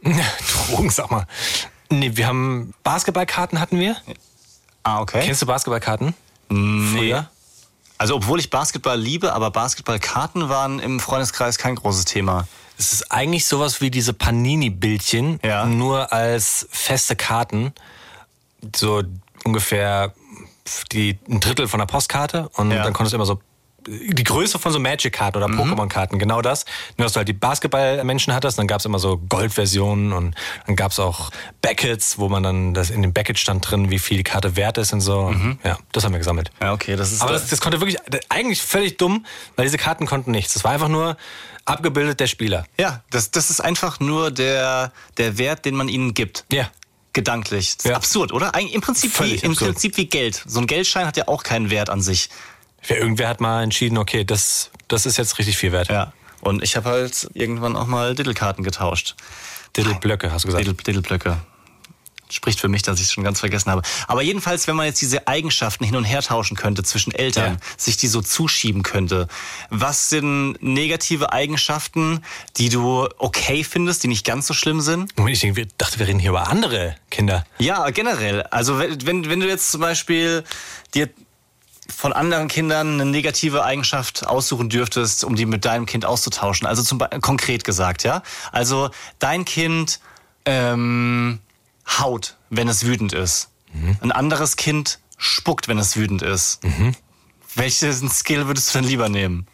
[0.69, 1.25] Drogen, sag mal.
[1.89, 3.97] Nee, wir haben Basketballkarten hatten wir.
[4.83, 5.21] Ah, okay.
[5.25, 6.13] Kennst du Basketballkarten?
[6.49, 6.97] nee.
[6.97, 7.29] Früher?
[7.97, 12.47] Also, obwohl ich Basketball liebe, aber Basketballkarten waren im Freundeskreis kein großes Thema.
[12.79, 15.65] Es ist eigentlich sowas wie diese Panini-Bildchen, Ja.
[15.65, 17.73] nur als feste Karten.
[18.75, 19.03] So
[19.43, 20.13] ungefähr
[20.91, 22.49] die, ein Drittel von der Postkarte.
[22.53, 22.83] Und Ja.
[22.83, 23.39] dann konntest du immer so
[23.87, 26.65] die Größe von so Magic-Karten oder Pokémon-Karten, genau das.
[26.97, 30.35] Nur, dass du halt die Basketball-Menschen hattest, dann gab es immer so Gold-Versionen und
[30.67, 33.99] dann gab es auch Backets, wo man dann, das in dem Backet stand drin, wie
[33.99, 35.33] viel die Karte wert ist und so.
[35.63, 36.51] Ja, das haben wir gesammelt.
[36.61, 37.21] Ja, okay, das ist.
[37.21, 37.97] Aber das, das konnte wirklich,
[38.29, 40.53] eigentlich völlig dumm, weil diese Karten konnten nichts.
[40.53, 41.17] Das war einfach nur
[41.65, 42.65] abgebildet der Spieler.
[42.79, 46.45] ja, das, das ist einfach nur der, der Wert, den man ihnen gibt.
[46.51, 46.69] Ja.
[47.13, 47.75] Gedanklich.
[47.77, 47.97] Das ist Ja.
[47.97, 48.53] absurd, oder?
[48.57, 49.71] Im Prinzip, wie, Im absurd.
[49.73, 50.41] Prinzip wie Geld.
[50.47, 52.29] So ein Geldschein hat ja auch keinen Wert an sich.
[52.87, 55.89] Ja, Irgendwer hat mal entschieden, okay, das, das ist jetzt richtig viel wert.
[55.89, 56.13] Ja.
[56.41, 59.15] Und ich habe halt irgendwann auch mal Dittelkarten getauscht.
[59.77, 60.65] Diddle-Blöcke, hast du gesagt.
[60.65, 61.37] Diddle, Dittelblöcke.
[62.29, 63.81] Spricht für mich, dass ich es schon ganz vergessen habe.
[64.07, 67.59] Aber jedenfalls, wenn man jetzt diese Eigenschaften hin und her tauschen könnte zwischen Eltern, Ja.
[67.75, 69.27] sich die so zuschieben könnte,
[69.69, 72.21] was sind negative Eigenschaften,
[72.55, 75.15] die du okay findest, die nicht ganz so schlimm sind?
[75.17, 77.45] Moment, ich denke, wir- dachte, wir reden hier über andere Kinder.
[77.59, 78.43] Ja, generell.
[78.43, 80.45] Also wenn wenn du jetzt zum Beispiel
[80.95, 81.09] dir
[81.95, 86.67] von anderen Kindern eine negative Eigenschaft aussuchen dürftest, um die mit deinem Kind auszutauschen.
[86.67, 88.23] Also zum Beispiel konkret gesagt, ja.
[88.51, 89.99] Also dein Kind
[90.45, 91.39] ähm,
[91.87, 93.49] haut, wenn es wütend ist.
[94.01, 96.59] Ein anderes Kind spuckt, wenn es wütend ist.
[97.55, 99.47] Welchen Skill würdest du denn lieber nehmen?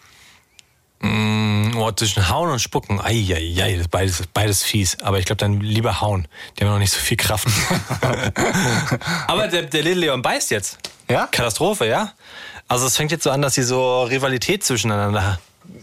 [1.03, 2.99] Oh, zwischen Hauen und Spucken.
[2.99, 4.99] Eieiei, das ist beides, beides fies.
[5.01, 6.27] Aber ich glaube dann lieber hauen.
[6.57, 7.47] Die haben noch nicht so viel Kraft.
[9.27, 10.79] Aber der, der Little Leon beißt jetzt.
[11.10, 11.27] Ja?
[11.27, 12.13] Katastrophe, ja?
[12.67, 15.39] Also es fängt jetzt so an, dass sie so Rivalität zwischeneinander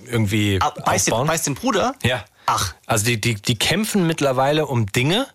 [0.07, 1.95] irgendwie Ah, Beißt den, beißt den Bruder?
[2.03, 2.25] Ja.
[2.47, 2.75] Ach.
[2.87, 5.27] Also die, die, die kämpfen mittlerweile um Dinge.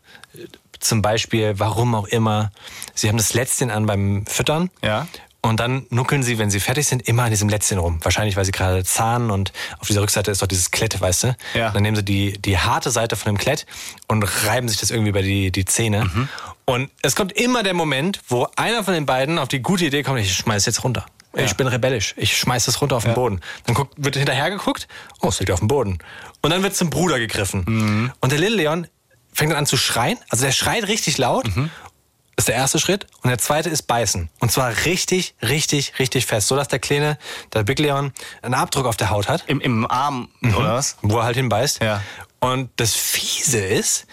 [0.79, 2.51] Zum Beispiel, warum auch immer.
[2.93, 4.69] Sie haben das Lätzchen an beim Füttern.
[4.83, 5.07] Ja.
[5.41, 7.99] Und dann nuckeln sie, wenn sie fertig sind, immer an diesem Lätzchen rum.
[8.03, 11.35] Wahrscheinlich, weil sie gerade zahnen und auf dieser Rückseite ist doch dieses Klett, weißt du?
[11.53, 11.69] Ja.
[11.71, 13.65] Dann nehmen sie die, die harte Seite von dem Klett
[14.07, 16.05] und reiben sich das irgendwie über die, die Zähne.
[16.05, 16.29] Mhm.
[16.65, 20.03] Und es kommt immer der Moment, wo einer von den beiden auf die gute Idee
[20.03, 21.05] kommt, ich schmeiß jetzt runter.
[21.33, 22.15] Ich bin rebellisch.
[22.17, 23.39] Ich schmeiß das runter auf den Boden.
[23.65, 24.87] Dann guckt, wird hinterher geguckt.
[25.21, 25.99] Oh, es liegt auf dem Boden.
[26.41, 27.63] Und dann wird zum Bruder gegriffen.
[27.67, 28.11] Mhm.
[28.19, 28.87] Und der Little Leon
[29.31, 30.17] fängt dann an zu schreien.
[30.29, 31.55] Also der schreit richtig laut.
[31.55, 31.69] Mhm.
[32.39, 33.07] Ist der erste Schritt.
[33.21, 34.29] Und der zweite ist beißen.
[34.39, 36.47] Und zwar richtig, richtig, richtig fest.
[36.47, 37.17] So dass der Kleine,
[37.53, 40.97] der Big Leon, einen Abdruck auf der Haut hat, Im, im Arm, oder was?
[41.01, 41.81] wo er halt hinbeißt.
[41.81, 42.01] Ja.
[42.39, 44.07] Und das Fiese ist,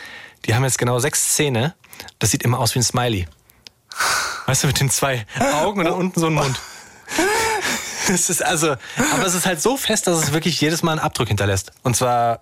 [0.44, 1.74] die haben jetzt genau sechs Zähne.
[2.18, 3.26] Das sieht immer aus wie ein Smiley.
[4.46, 6.60] Weißt du, mit den zwei Augen und dann unten so ein Mund.
[8.08, 8.76] Es ist also,
[9.14, 11.72] aber es ist halt so fest, dass es wirklich jedes Mal einen Abdruck hinterlässt.
[11.82, 12.40] Und zwar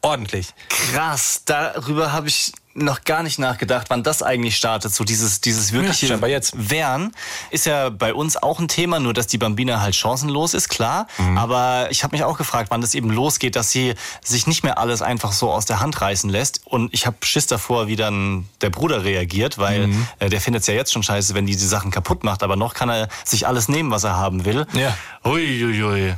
[0.00, 0.54] ordentlich.
[0.70, 4.94] Krass, darüber habe ich noch gar nicht nachgedacht, wann das eigentlich startet.
[4.94, 6.52] So dieses, dieses wirkliche scheinbar jetzt.
[6.70, 7.12] Wehren
[7.50, 11.06] ist ja bei uns auch ein Thema, nur dass die Bambina halt chancenlos ist, klar.
[11.18, 11.36] Mhm.
[11.38, 14.78] Aber ich habe mich auch gefragt, wann das eben losgeht, dass sie sich nicht mehr
[14.78, 16.62] alles einfach so aus der Hand reißen lässt.
[16.64, 20.06] Und ich habe Schiss davor, wie dann der Bruder reagiert, weil Mhm.
[20.18, 22.42] äh, der findet es ja jetzt schon scheiße, wenn die die Sachen kaputt macht.
[22.42, 24.66] Aber noch kann er sich alles nehmen, was er haben will.
[24.72, 24.96] Ja.
[25.24, 26.14] Uiuiui.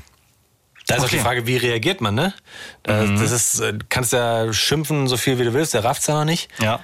[0.87, 1.17] Da ist auch Okay.
[1.17, 2.35] die Frage, wie reagiert man, ne?
[2.83, 6.15] Da- Das ist, äh, kannst ja schimpfen, so viel wie du willst, der rafft's ja
[6.15, 6.49] noch nicht.
[6.61, 6.81] Ja.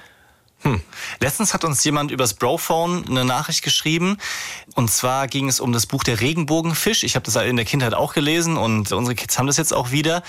[0.63, 0.79] Hm.
[1.19, 4.17] Letztens hat uns jemand übers Brophone eine Nachricht geschrieben.
[4.75, 7.01] Und zwar ging es um das Buch Der Regenbogenfisch.
[7.03, 9.89] Ich habe das in der Kindheit auch gelesen und unsere Kids haben das jetzt auch
[9.89, 10.21] wieder.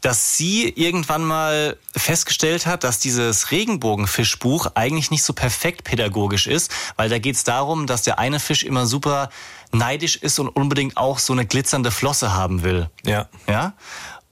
[0.00, 6.70] Dass sie irgendwann mal festgestellt hat, dass dieses Regenbogenfischbuch eigentlich nicht so perfekt pädagogisch ist,
[6.96, 9.28] weil da geht es darum, dass der eine Fisch immer super
[9.74, 12.90] neidisch ist und unbedingt auch so eine glitzernde Flosse haben will.
[13.04, 13.28] Ja.
[13.48, 13.74] Ja.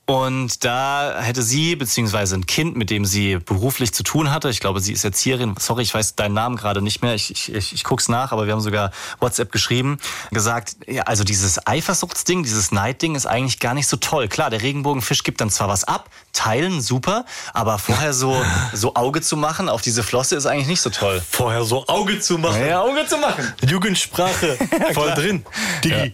[0.05, 4.59] Und da hätte sie, beziehungsweise ein Kind, mit dem sie beruflich zu tun hatte, ich
[4.59, 7.71] glaube, sie ist Erzieherin, sorry, ich weiß deinen Namen gerade nicht mehr, ich, ich, ich,
[7.71, 9.99] ich guck's nach, aber wir haben sogar WhatsApp geschrieben,
[10.31, 14.27] gesagt, ja, also dieses Eifersuchtsding, dieses Neidding ist eigentlich gar nicht so toll.
[14.27, 19.21] Klar, der Regenbogenfisch gibt dann zwar was ab, teilen, super, aber vorher so, so Auge
[19.21, 21.23] zu machen auf diese Flosse ist eigentlich nicht so toll.
[21.29, 22.59] Vorher so Auge zu machen.
[22.67, 23.53] Ja, Auge zu machen.
[23.65, 24.57] Jugendsprache,
[24.93, 25.45] voll drin.
[25.81, 26.13] Digi.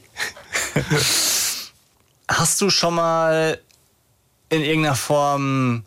[2.28, 3.60] Hast du schon mal
[4.50, 5.84] in irgendeiner Form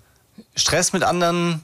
[0.55, 1.63] Stress mit anderen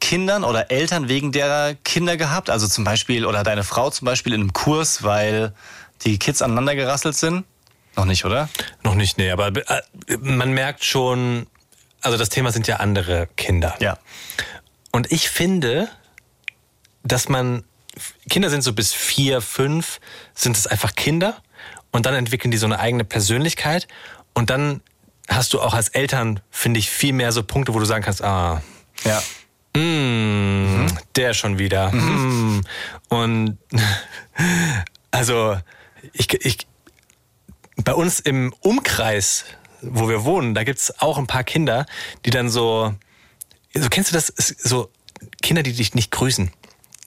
[0.00, 2.50] Kindern oder Eltern wegen derer Kinder gehabt?
[2.50, 5.52] Also zum Beispiel, oder deine Frau zum Beispiel in einem Kurs, weil
[6.02, 7.44] die Kids aneinander gerasselt sind?
[7.96, 8.48] Noch nicht, oder?
[8.82, 9.82] Noch nicht, nee, aber äh,
[10.20, 11.46] man merkt schon,
[12.00, 13.74] also das Thema sind ja andere Kinder.
[13.80, 13.98] Ja.
[14.92, 15.88] Und ich finde,
[17.02, 17.64] dass man,
[18.30, 20.00] Kinder sind so bis vier, fünf,
[20.34, 21.42] sind es einfach Kinder
[21.90, 23.88] und dann entwickeln die so eine eigene Persönlichkeit
[24.32, 24.80] und dann
[25.28, 28.22] hast du auch als Eltern, finde ich, viel mehr so Punkte, wo du sagen kannst,
[28.22, 28.62] ah,
[29.04, 29.22] Ja.
[29.76, 31.92] Mm, Der schon wieder.
[31.92, 32.64] Mm.
[33.08, 33.58] Und
[35.10, 35.56] also
[36.12, 36.66] ich, ich
[37.76, 39.44] bei uns im Umkreis,
[39.82, 41.86] wo wir wohnen, da gibt's auch ein paar Kinder,
[42.24, 42.94] die dann so,
[43.74, 44.90] so kennst du das, so
[45.42, 46.50] Kinder, die dich nicht grüßen.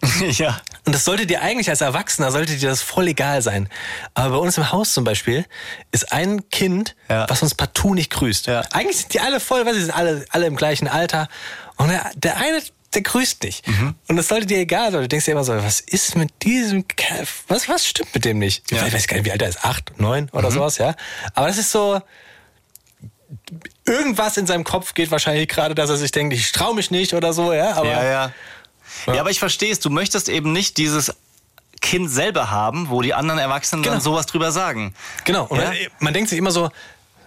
[0.32, 0.60] ja.
[0.86, 3.70] Und das sollte dir eigentlich als Erwachsener, sollte dir das voll egal sein.
[4.16, 5.46] Aber bei uns im Haus zum Beispiel
[5.92, 7.30] ist ein Kind, Ja.
[7.30, 8.48] was uns partout nicht grüßt.
[8.48, 8.62] Ja.
[8.72, 11.28] Eigentlich sind die alle voll, weil sie sind alle, alle im gleichen Alter.
[11.78, 12.62] Und der, der eine,
[12.96, 13.68] der grüßt nicht.
[13.68, 13.96] Mhm.
[14.08, 15.02] Und das sollte dir egal sein.
[15.02, 17.26] Du denkst dir immer so, was ist mit diesem Kerl?
[17.48, 18.70] Was, was stimmt mit dem nicht?
[18.72, 18.82] Ja.
[18.82, 18.88] Mhm.
[18.88, 19.64] Ich weiß gar nicht, wie alt er ist.
[19.64, 20.96] Acht, neun oder sowas, ja.
[21.36, 22.02] Aber das ist so,
[23.86, 27.14] irgendwas in seinem Kopf geht wahrscheinlich gerade, dass er sich denkt, ich trau mich nicht
[27.14, 27.74] oder so, ja.
[27.74, 28.32] Aber ja, ja.
[29.08, 29.80] Ja, aber ich verstehe es.
[29.80, 31.14] Du möchtest eben nicht dieses
[31.82, 33.96] Kind selber haben, wo die anderen Erwachsenen Genau.
[33.96, 34.94] dann sowas drüber sagen.
[35.26, 35.46] Genau.
[35.46, 35.70] Und Ja?
[35.70, 36.70] man, man denkt sich immer so,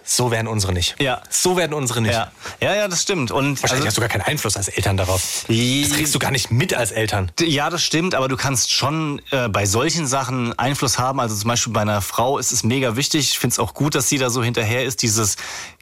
[0.07, 0.95] so werden unsere nicht.
[0.99, 1.23] Ja.
[1.31, 2.13] So werden unsere nicht.
[2.13, 3.31] Ja, ja, ja das stimmt.
[3.31, 5.45] Und Wahrscheinlich also- hast du gar keinen Einfluss als Eltern darauf.
[5.47, 7.31] Das kriegst du gar nicht mit als Eltern.
[7.41, 11.19] Ja, das stimmt, aber du kannst schon äh, bei solchen Sachen Einfluss haben.
[11.19, 13.31] Also zum Beispiel bei einer Frau ist es mega wichtig.
[13.31, 15.37] Ich finde es auch gut, dass sie da so hinterher ist, dieses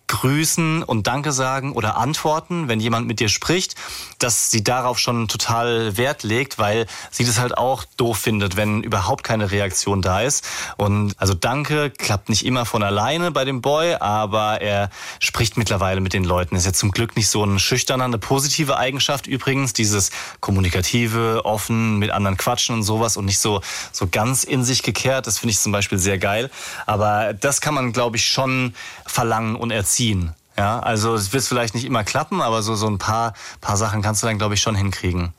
[0.07, 3.75] grüßen und Danke sagen oder antworten, wenn jemand mit dir spricht,
[4.19, 8.83] dass sie darauf schon total Wert legt, weil sie das halt auch doof findet, wenn
[8.83, 10.45] überhaupt keine Reaktion da ist.
[10.77, 14.89] Und also Danke klappt nicht immer von alleine bei dem Boy, aber er
[15.19, 16.55] spricht mittlerweile mit den Leuten.
[16.55, 20.11] Ist ja zum Glück nicht so ein schüchterner, eine positive Eigenschaft übrigens, dieses
[20.41, 23.61] kommunikative, offen mit anderen quatschen und sowas und nicht so,
[23.91, 25.27] so ganz in sich gekehrt.
[25.27, 26.51] Das finde ich zum Beispiel sehr geil.
[26.85, 30.33] Aber das kann man, glaube ich, schon verlangen und erziehen ziehen.
[30.57, 34.01] Ja, also es wird vielleicht nicht immer klappen, aber so, so ein paar, paar Sachen
[34.01, 35.33] kannst du dann, glaube ich, schon hinkriegen.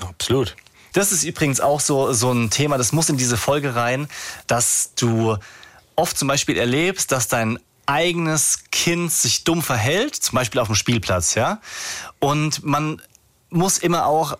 [0.00, 0.56] Absolut.
[0.92, 4.08] Das ist übrigens auch so, so ein Thema, das muss in diese Folge rein,
[4.46, 5.36] dass du
[5.94, 10.74] oft zum Beispiel erlebst, dass dein eigenes Kind sich dumm verhält, zum Beispiel auf dem
[10.74, 11.60] Spielplatz, ja.
[12.18, 13.02] Und man
[13.50, 14.38] muss immer auch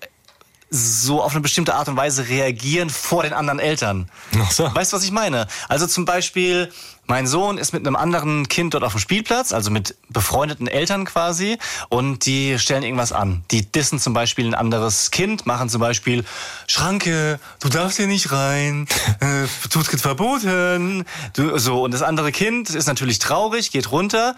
[0.69, 4.11] so auf eine bestimmte Art und Weise reagieren vor den anderen Eltern.
[4.39, 4.75] Ach so.
[4.75, 5.47] Weißt du, was ich meine?
[5.69, 6.73] Also zum Beispiel,
[7.07, 11.05] mein Sohn ist mit einem anderen Kind dort auf dem Spielplatz, also mit befreundeten Eltern
[11.05, 13.45] quasi, und die stellen irgendwas an.
[13.51, 16.25] Die dissen zum Beispiel ein anderes Kind, machen zum Beispiel
[16.67, 18.87] Schranke, du darfst hier nicht rein,
[19.21, 21.05] äh, Zutritt verboten.
[21.35, 24.37] Du, so und das andere Kind ist natürlich traurig, geht runter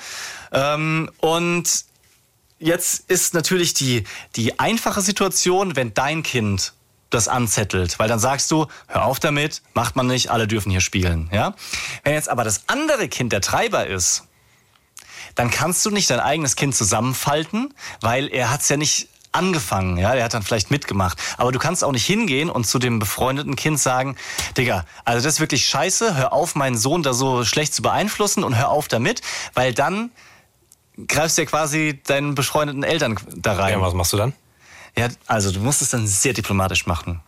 [0.52, 1.88] ähm, und
[2.60, 4.02] Jetzt ist natürlich die,
[4.34, 6.72] die einfache Situation, wenn dein Kind
[7.10, 10.80] das anzettelt, weil dann sagst du, hör auf damit, macht man nicht, alle dürfen hier
[10.80, 11.54] spielen, ja?
[12.04, 14.24] Wenn jetzt aber das andere Kind der Treiber ist,
[15.34, 20.14] dann kannst du nicht dein eigenes Kind zusammenfalten, weil er hat's ja nicht angefangen, ja,
[20.14, 23.56] er hat dann vielleicht mitgemacht, aber du kannst auch nicht hingehen und zu dem befreundeten
[23.56, 24.16] Kind sagen,
[24.56, 28.42] Digga, also das ist wirklich scheiße, hör auf, meinen Sohn da so schlecht zu beeinflussen
[28.42, 29.20] und hör auf damit,
[29.54, 30.10] weil dann
[31.06, 33.74] greifst ja quasi deinen befreundeten Eltern da rein.
[33.74, 34.32] Ja, was machst du dann?
[34.98, 37.20] Ja, also du musst es dann sehr diplomatisch machen.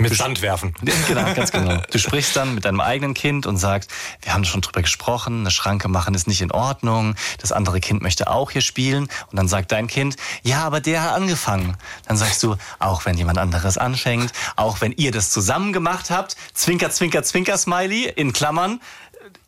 [0.00, 0.74] Mit Sand werfen.
[1.08, 1.80] Genau, ganz genau.
[1.90, 3.90] Du sprichst dann mit deinem eigenen Kind und sagst,
[4.22, 8.02] wir haben schon drüber gesprochen, eine Schranke machen ist nicht in Ordnung, das andere Kind
[8.02, 9.04] möchte auch hier spielen.
[9.30, 11.76] Und dann sagt dein Kind, ja, aber der hat angefangen.
[12.06, 16.36] Dann sagst du, auch wenn jemand anderes anfängt, auch wenn ihr das zusammen gemacht habt,
[16.54, 18.80] Zwinker, Zwinker, Zwinker, Smiley, in Klammern,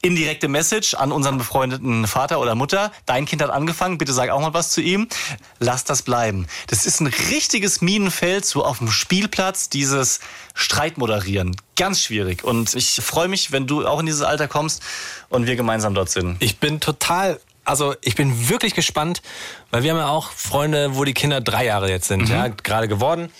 [0.03, 2.93] indirekte Message an unseren befreundeten Vater oder Mutter.
[3.07, 5.09] Dein Kind hat angefangen, bitte sag auch mal was zu ihm.
[5.59, 6.47] Lass das bleiben.
[6.69, 10.21] Das ist ein richtiges Minenfeld, so auf dem Spielplatz, dieses
[10.55, 11.57] Streit moderieren.
[11.77, 12.45] Ganz schwierig.
[12.45, 14.83] Und ich freue mich, wenn du auch in dieses Alter kommst
[15.29, 16.37] und wir gemeinsam dort sind.
[16.41, 19.23] Ich bin total also ich bin wirklich gespannt,
[19.71, 22.35] weil wir haben ja auch Freunde, wo die Kinder drei Jahre jetzt sind, mhm.
[22.35, 23.31] ja, gerade geworden.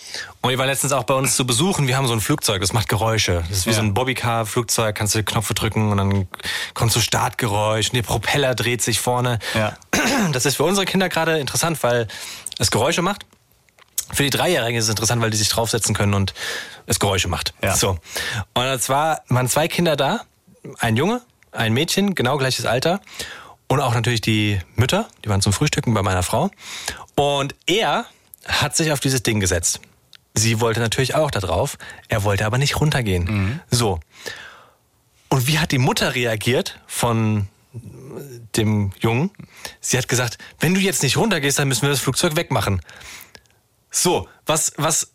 [0.41, 1.87] Und die waren letztens auch bei uns zu besuchen.
[1.87, 3.43] Wir haben so ein Flugzeug, das macht Geräusche.
[3.49, 3.75] Das ist wie ja.
[3.75, 6.27] so ein Bobbycar-Flugzeug, kannst du Knöpfe drücken und dann
[6.73, 9.39] kommt so Startgeräusch und der Propeller dreht sich vorne.
[9.53, 9.77] Ja.
[10.31, 12.07] Das ist für unsere Kinder gerade interessant, weil
[12.57, 13.25] es Geräusche macht.
[14.13, 16.33] Für die Dreijährigen ist es interessant, weil die sich draufsetzen können und
[16.85, 17.53] es Geräusche macht.
[17.61, 17.75] Ja.
[17.75, 17.97] So.
[18.53, 20.21] Und zwar waren zwei Kinder da,
[20.79, 23.01] ein Junge, ein Mädchen, genau gleiches Alter.
[23.71, 26.51] Und auch natürlich die Mütter, die waren zum Frühstücken bei meiner Frau.
[27.15, 28.05] Und er
[28.45, 29.79] hat sich auf dieses Ding gesetzt.
[30.33, 31.77] Sie wollte natürlich auch da drauf.
[32.09, 33.23] Er wollte aber nicht runtergehen.
[33.23, 33.59] Mhm.
[33.69, 34.01] So.
[35.29, 37.47] Und wie hat die Mutter reagiert von
[38.57, 39.31] dem Jungen?
[39.79, 42.81] Sie hat gesagt, wenn du jetzt nicht runtergehst, dann müssen wir das Flugzeug wegmachen.
[43.89, 45.13] So, was, was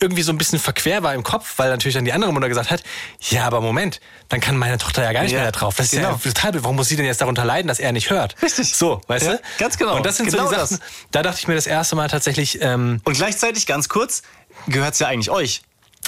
[0.00, 2.70] irgendwie so ein bisschen verquer war im Kopf, weil natürlich dann die andere Mutter gesagt
[2.70, 2.82] hat,
[3.20, 5.76] ja, aber Moment, dann kann meine Tochter ja gar nicht ja, mehr da drauf.
[5.76, 6.12] Das ist genau.
[6.12, 8.36] ja total, warum muss sie denn jetzt darunter leiden, dass er nicht hört?
[8.42, 8.74] Richtig.
[8.74, 9.42] So, weißt ja, du?
[9.58, 9.96] Ganz genau.
[9.96, 11.08] Und das sind genau so die Sachen, das.
[11.10, 12.60] da dachte ich mir das erste Mal tatsächlich...
[12.62, 14.22] Ähm, Und gleichzeitig, ganz kurz,
[14.66, 15.62] gehört es ja eigentlich euch.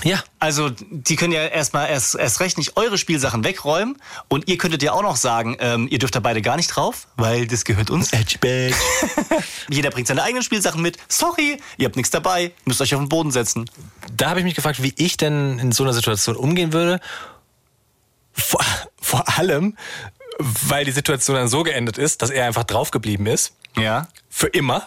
[0.05, 0.23] Ja.
[0.39, 3.97] Also die können ja erstmal erst, erst recht nicht eure Spielsachen wegräumen
[4.29, 7.09] und ihr könntet ja auch noch sagen, ähm, ihr dürft da beide gar nicht drauf,
[7.17, 8.13] weil das gehört uns.
[8.13, 8.39] Edge
[9.69, 10.97] Jeder bringt seine eigenen Spielsachen mit.
[11.09, 13.69] Sorry, ihr habt nichts dabei, müsst euch auf den Boden setzen.
[14.17, 17.01] Da habe ich mich gefragt, wie ich denn in so einer Situation umgehen würde.
[18.33, 18.65] Vor,
[19.01, 19.77] vor allem,
[20.39, 23.55] weil die Situation dann so geendet ist, dass er einfach draufgeblieben ist.
[23.77, 24.09] Ja.
[24.29, 24.87] Für immer.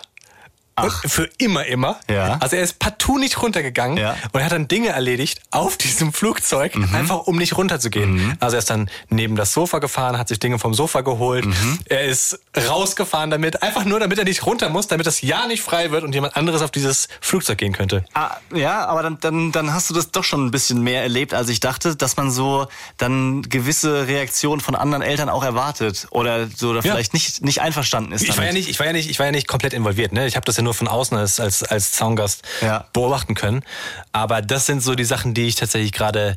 [0.76, 1.04] Ach.
[1.08, 2.00] für immer, immer.
[2.10, 2.38] Ja.
[2.40, 4.16] Also er ist partout nicht runtergegangen ja.
[4.32, 6.94] und er hat dann Dinge erledigt auf diesem Flugzeug, mhm.
[6.96, 8.16] einfach um nicht runterzugehen.
[8.16, 8.38] Mhm.
[8.40, 11.46] Also er ist dann neben das Sofa gefahren, hat sich Dinge vom Sofa geholt.
[11.46, 11.80] Mhm.
[11.86, 15.62] Er ist rausgefahren damit, einfach nur damit er nicht runter muss, damit das Ja nicht
[15.62, 18.06] frei wird und jemand anderes auf dieses Flugzeug gehen könnte.
[18.14, 21.34] Ah, ja, aber dann, dann, dann hast du das doch schon ein bisschen mehr erlebt,
[21.34, 26.48] als ich dachte, dass man so dann gewisse Reaktionen von anderen Eltern auch erwartet oder
[26.48, 26.94] so oder ja.
[26.94, 28.22] vielleicht nicht, nicht einverstanden ist.
[28.22, 28.40] Ich damit.
[28.40, 30.14] war ja nicht, ich war ja nicht, ich war ja nicht komplett involviert.
[30.14, 30.26] Ne?
[30.26, 32.86] Ich habe das ja nur von außen als, als, als Zaungast ja.
[32.94, 33.64] beobachten können.
[34.12, 36.36] Aber das sind so die Sachen, die ich tatsächlich gerade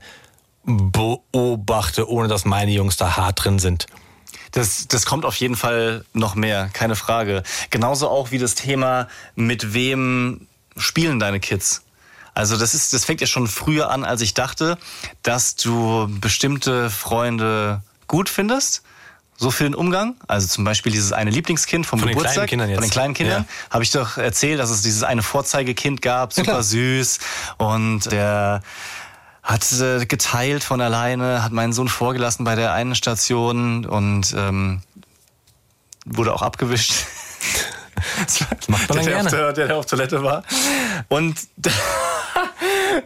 [0.64, 3.86] beobachte, ohne dass meine Jungs da hart drin sind.
[4.52, 7.42] Das, das kommt auf jeden Fall noch mehr, keine Frage.
[7.70, 11.82] Genauso auch wie das Thema, mit wem spielen deine Kids?
[12.34, 14.76] Also das ist, das fängt ja schon früher an, als ich dachte,
[15.22, 18.82] dass du bestimmte Freunde gut findest
[19.36, 20.14] so für den Umgang.
[20.26, 22.48] Also zum Beispiel dieses eine Lieblingskind vom Von den Geburtstag.
[22.48, 22.78] kleinen Kindern jetzt.
[22.78, 23.42] Von den kleinen Kindern.
[23.48, 23.70] Ja.
[23.70, 26.62] Habe ich doch erzählt, dass es dieses eine Vorzeigekind gab, super klar.
[26.62, 27.18] süß.
[27.58, 28.62] Und der
[29.42, 34.82] hat äh, geteilt von alleine, hat meinen Sohn vorgelassen bei der einen Station und ähm,
[36.04, 36.94] wurde auch abgewischt.
[38.26, 40.42] Das Macht man der, der, auf, der, der auf Toilette war.
[41.08, 41.38] Und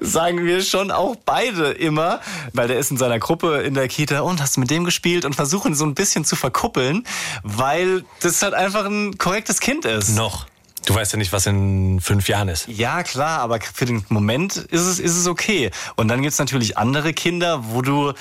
[0.00, 2.20] sagen wir schon auch beide immer,
[2.52, 5.34] weil der ist in seiner Gruppe in der Kita und hast mit dem gespielt und
[5.34, 7.06] versuchen so ein bisschen zu verkuppeln,
[7.42, 10.16] weil das halt einfach ein korrektes Kind ist.
[10.16, 10.46] Noch.
[10.86, 12.66] Du weißt ja nicht, was in fünf Jahren ist.
[12.66, 15.70] Ja, klar, aber für den Moment ist es, ist es okay.
[15.96, 18.14] Und dann gibt's natürlich andere Kinder, wo du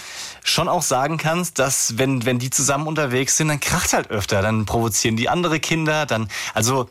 [0.43, 4.41] schon auch sagen kannst, dass wenn, wenn die zusammen unterwegs sind, dann kracht halt öfter,
[4.41, 6.89] dann provozieren die andere Kinder, dann, also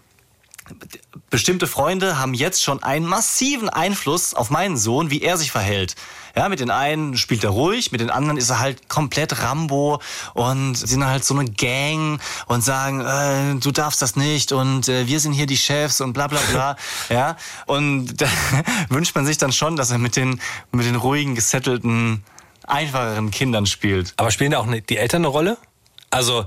[1.31, 5.94] bestimmte Freunde haben jetzt schon einen massiven Einfluss auf meinen Sohn, wie er sich verhält.
[6.37, 10.00] Ja, mit den einen spielt er ruhig, mit den anderen ist er halt komplett Rambo
[10.35, 14.88] und sie sind halt so eine Gang und sagen, äh, du darfst das nicht und
[14.88, 16.76] äh, wir sind hier die Chefs und bla bla bla.
[17.09, 18.28] ja, und da
[18.88, 22.22] wünscht man sich dann schon, dass er mit den, mit den ruhigen, gesettelten,
[22.66, 24.14] einfacheren Kindern spielt.
[24.16, 25.59] Aber spielen da auch ne- die Eltern eine Rolle?
[26.11, 26.46] Also,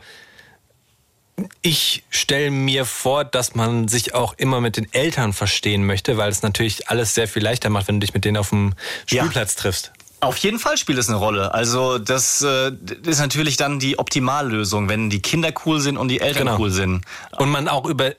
[1.62, 6.30] ich stelle mir vor, dass man sich auch immer mit den Eltern verstehen möchte, weil
[6.30, 8.74] es natürlich alles sehr viel leichter macht, wenn du dich mit denen auf dem
[9.10, 9.22] Ja.
[9.24, 9.92] Spielplatz triffst.
[10.24, 11.52] Auf jeden Fall spielt es eine Rolle.
[11.52, 12.72] Also das äh,
[13.08, 16.60] ist natürlich dann die Optimallösung, wenn die Kinder cool sind und die Eltern Genau.
[16.60, 17.02] cool sind.
[17.40, 18.12] Und man auch über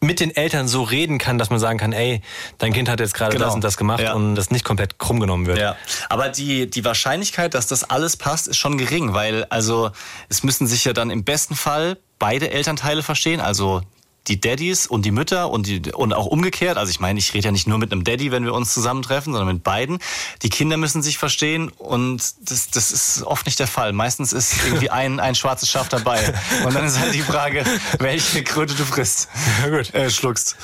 [0.00, 2.22] mit den Eltern so reden kann, dass man sagen kann, ey,
[2.56, 3.44] dein Kind hat jetzt gerade Genau.
[3.44, 4.14] das und das gemacht Ja.
[4.14, 5.58] und das nicht komplett krumm genommen wird.
[5.58, 5.76] Ja,
[6.08, 9.90] aber die, die Wahrscheinlichkeit, dass das alles passt, ist schon gering, weil also
[10.30, 13.82] es müssen sich ja dann im besten Fall beide Elternteile verstehen, also
[14.28, 16.78] die Daddys und die Mütter und, die, und auch umgekehrt.
[16.78, 19.32] Also ich meine, ich rede ja nicht nur mit einem Daddy, wenn wir uns zusammentreffen,
[19.32, 19.98] sondern mit beiden.
[20.42, 23.92] Die Kinder müssen sich verstehen und das, das ist oft nicht der Fall.
[23.92, 26.32] Meistens ist irgendwie ein, ein schwarzes Schaf dabei.
[26.64, 27.64] Und dann ist halt die Frage,
[27.98, 29.28] welche Kröte du frisst.
[29.64, 29.92] Ja, gut.
[29.92, 30.54] Äh, schluckst.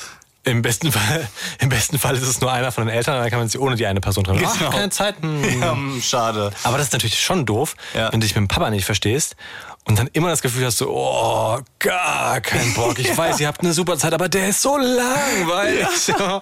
[0.45, 1.27] Im besten Fall,
[1.59, 3.75] im besten Fall ist es nur einer von den Eltern, dann kann man sich ohne
[3.75, 4.39] die eine Person treffen.
[4.39, 4.51] Genau.
[4.69, 5.15] Ach, keine Zeit.
[5.19, 5.59] hm.
[5.61, 6.51] Ja, hm, schade.
[6.63, 8.09] Aber das ist natürlich schon doof, Ja.
[8.13, 9.35] wenn du dich mit dem Papa nicht verstehst
[9.89, 12.99] und dann immer das Gefühl hast, so, oh, gar kein Bock.
[12.99, 15.87] Ich weiß, ihr habt eine super Zeit, aber der ist so langweilig.
[15.99, 16.41] So.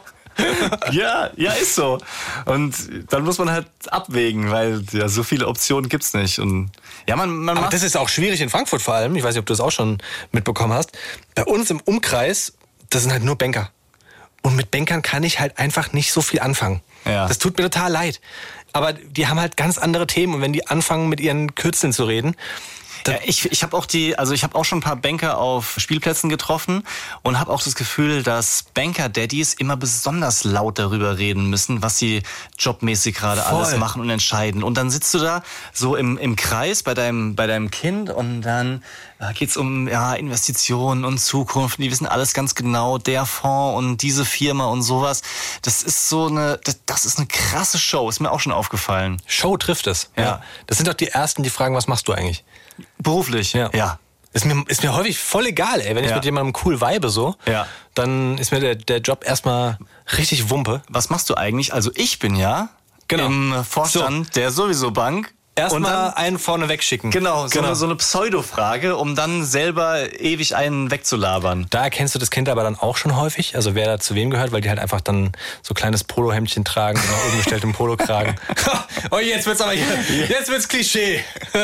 [0.91, 1.97] Ja, ja, ist so.
[2.45, 2.75] Und
[3.09, 6.37] dann muss man halt abwägen, weil ja so viele Optionen gibt's nicht.
[6.37, 6.69] Und
[7.07, 9.15] ja, man, man Aber das ist auch schwierig in Frankfurt vor allem.
[9.15, 9.97] Ich weiß nicht, ob du das auch schon
[10.31, 10.91] mitbekommen hast.
[11.33, 12.53] Bei uns im Umkreis,
[12.91, 13.71] das sind halt nur Banker.
[14.43, 16.81] Und mit Bankern kann ich halt einfach nicht so viel anfangen.
[17.05, 17.27] Ja.
[17.27, 18.21] Das tut mir total leid.
[18.73, 22.03] Aber die haben halt ganz andere Themen und wenn die anfangen, mit ihren Kürzeln zu
[22.03, 22.35] reden,
[23.07, 25.75] Ja, ich ich habe auch die, also ich habe auch schon ein paar Banker auf
[25.77, 26.83] Spielplätzen getroffen
[27.23, 32.23] und habe auch das Gefühl, dass Banker-Daddies immer besonders laut darüber reden müssen, was sie
[32.57, 34.63] jobmäßig gerade alles machen und entscheiden.
[34.63, 35.43] Und dann sitzt du da
[35.73, 38.83] so im, im Kreis bei deinem, bei deinem Kind und dann
[39.19, 41.79] äh, geht's um ja, Investitionen und Zukunft.
[41.79, 45.21] Die wissen alles ganz genau, der Fonds und diese Firma und sowas.
[45.61, 49.21] Das ist so eine, das, das ist eine krasse Show, ist mir auch schon aufgefallen.
[49.25, 50.09] Show trifft es.
[50.17, 50.41] Ja.
[50.67, 52.43] Das sind doch die Ersten, die fragen, was machst du eigentlich?
[52.99, 53.69] Beruflich, Ja.
[53.73, 53.99] ja.
[54.33, 55.95] Ist mir, ist mir häufig voll egal, ey.
[55.95, 56.17] Wenn ich Ja.
[56.17, 57.65] mit jemandem cool vibe so, Ja.
[57.95, 59.77] dann ist mir der, der Job erstmal
[60.17, 60.81] richtig Wumpe.
[60.89, 61.73] was machst du eigentlich?
[61.73, 62.69] Also ich bin ja
[63.07, 63.25] Genau.
[63.27, 65.33] im Vorstand der sowieso Bank.
[65.57, 67.09] Erstmal einen vorne wegschicken.
[67.09, 71.65] genau, so, Eine, so eine Pseudo-Frage, um dann selber ewig einen wegzulabern.
[71.71, 74.29] Da erkennst du das Kind aber dann auch schon häufig, also wer da zu wem
[74.29, 75.31] gehört, weil die halt einfach dann
[75.63, 78.35] so kleines Polohemdchen tragen und nach oben gestelltem Polokragen.
[79.11, 79.85] oh, jetzt wird's aber hier,
[80.29, 81.23] jetzt wird's Klischee.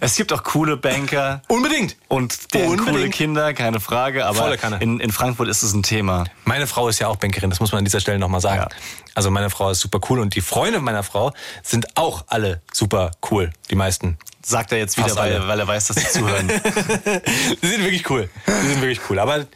[0.00, 1.96] Es gibt auch coole Banker Unbedingt.
[2.08, 2.90] und deren Unbedingt.
[2.90, 4.26] coole Kinder, keine Frage.
[4.26, 6.24] Aber in, in Frankfurt ist es ein Thema.
[6.44, 8.62] Meine Frau ist ja auch Bankerin, das muss man an dieser Stelle nochmal sagen.
[8.62, 8.68] Ja.
[9.14, 11.32] Also meine Frau ist super cool und die Freunde meiner Frau
[11.62, 14.18] sind auch alle super cool, die meisten.
[14.44, 16.48] Sagt er jetzt wieder, weil, weil er weiß, dass sie zuhören.
[17.62, 18.28] Die sind wirklich cool.
[18.46, 19.20] Die sind wirklich cool.
[19.20, 19.46] Aber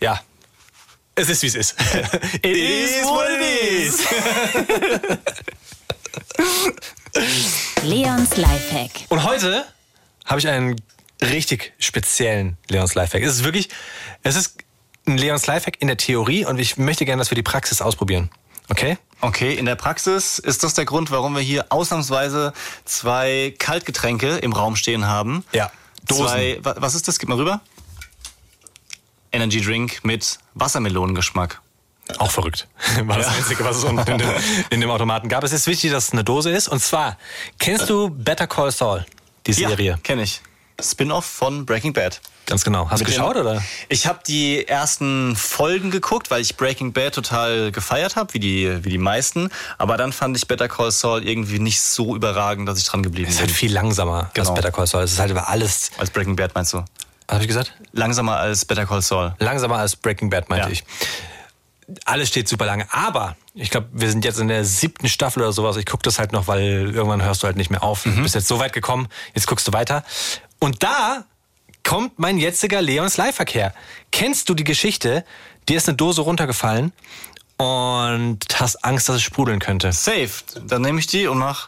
[0.00, 0.20] ja,
[1.14, 1.74] es ist wie es ist.
[2.42, 3.40] It is what it
[3.86, 4.00] is.
[7.82, 8.90] Leons Lifehack.
[9.10, 9.64] Und heute
[10.24, 10.80] habe ich einen
[11.20, 13.22] richtig speziellen Leons Lifehack.
[13.22, 13.68] Es ist wirklich,
[14.22, 14.56] es ist
[15.06, 18.30] ein Leons Lifehack in der Theorie und ich möchte gerne, dass wir die Praxis ausprobieren.
[18.70, 18.96] Okay?
[19.22, 22.52] Okay, in der Praxis ist das der Grund, warum wir hier ausnahmsweise
[22.84, 25.44] zwei Kaltgetränke im Raum stehen haben.
[25.52, 25.70] Ja,
[26.06, 26.26] Dosen.
[26.26, 27.18] Zwei, wa- was ist das?
[27.20, 27.60] Gib mal rüber.
[29.30, 31.60] Energy Drink mit Wassermelonengeschmack.
[32.18, 32.66] Auch verrückt.
[33.04, 34.20] War das Einzige, was es in dem,
[34.70, 35.44] in dem Automaten gab.
[35.44, 36.68] Es ist wichtig, dass es eine Dose ist.
[36.68, 37.16] Und zwar,
[37.58, 39.06] kennst du Better Call Saul,
[39.46, 39.92] die Serie?
[39.92, 40.42] Ja, kenne ich.
[40.80, 42.20] Spin-off von Breaking Bad.
[42.46, 42.90] Ganz genau.
[42.90, 43.62] Hast du geschaut dem- oder?
[43.88, 48.84] Ich habe die ersten Folgen geguckt, weil ich Breaking Bad total gefeiert habe, wie die,
[48.84, 49.48] wie die meisten.
[49.78, 53.28] Aber dann fand ich Better Call Saul irgendwie nicht so überragend, dass ich dran geblieben
[53.28, 53.48] Es ist bin.
[53.48, 54.48] halt viel langsamer Genau.
[54.50, 55.02] als Better Call Saul.
[55.04, 55.92] Es ist halt über alles.
[55.98, 56.78] Als Breaking Bad meinst du?
[57.28, 57.74] Was habe ich gesagt?
[57.92, 59.34] Langsamer als Better Call Saul.
[59.38, 60.72] Langsamer als Breaking Bad, meinte Ja.
[60.72, 60.84] ich.
[62.04, 62.86] Alles steht super lange.
[62.92, 65.76] Aber ich glaube, wir sind jetzt in der siebten Staffel oder sowas.
[65.76, 68.04] Ich gucke das halt noch, weil irgendwann hörst du halt nicht mehr auf.
[68.06, 68.16] Mhm.
[68.16, 70.02] Du bist jetzt so weit gekommen, jetzt guckst du weiter.
[70.62, 71.24] Und da
[71.82, 73.74] kommt mein jetziger Leons Live-Verkehr.
[74.12, 75.24] Kennst du die Geschichte?
[75.68, 76.92] Dir ist eine Dose runtergefallen
[77.56, 79.90] und hast Angst, dass es sprudeln könnte.
[79.90, 80.30] Safe.
[80.68, 81.66] Dann nehme ich die und mach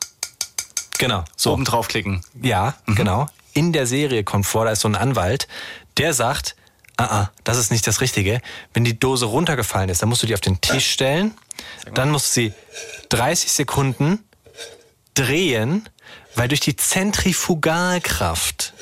[0.99, 1.25] Genau.
[1.35, 1.53] So.
[1.55, 2.25] oben draufklicken.
[2.41, 3.27] Ja, genau.
[3.53, 5.49] In der Serie kommt vor, da ist so ein Anwalt,
[5.97, 6.55] der sagt,
[6.97, 8.41] ah, ah, das ist nicht das Richtige.
[8.75, 11.35] Wenn die Dose runtergefallen ist, dann musst du die auf den Tisch stellen,
[11.95, 12.53] dann musst du sie
[13.09, 14.23] 30 Sekunden
[15.15, 15.89] drehen,
[16.35, 18.73] weil durch die Zentrifugalkraft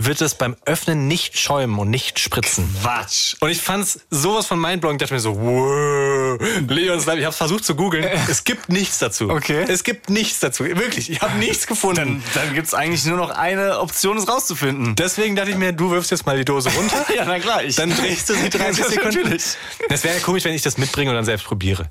[0.00, 2.72] wird es beim Öffnen nicht schäumen und nicht spritzen.
[2.82, 3.34] Quatsch.
[3.40, 6.38] Und ich fand's sowas von mindblowing, ich dachte mir so, wow,
[6.68, 9.28] Leons ich habe versucht zu googeln, es gibt nichts dazu.
[9.28, 9.64] Okay.
[9.68, 12.22] Es gibt nichts dazu, wirklich, ich habe nichts gefunden.
[12.32, 14.94] Dann, dann gibt's eigentlich nur noch eine Option, es rauszufinden.
[14.94, 17.04] Deswegen dachte ich mir, du wirfst jetzt mal die Dose runter.
[17.14, 17.64] Ja, na klar.
[17.64, 19.22] Ich, Dann drehst du sie 30 Ja, Sekunden.
[19.22, 19.44] Natürlich.
[19.88, 21.90] Das wäre ja komisch, wenn ich das mitbringe und dann selbst probiere.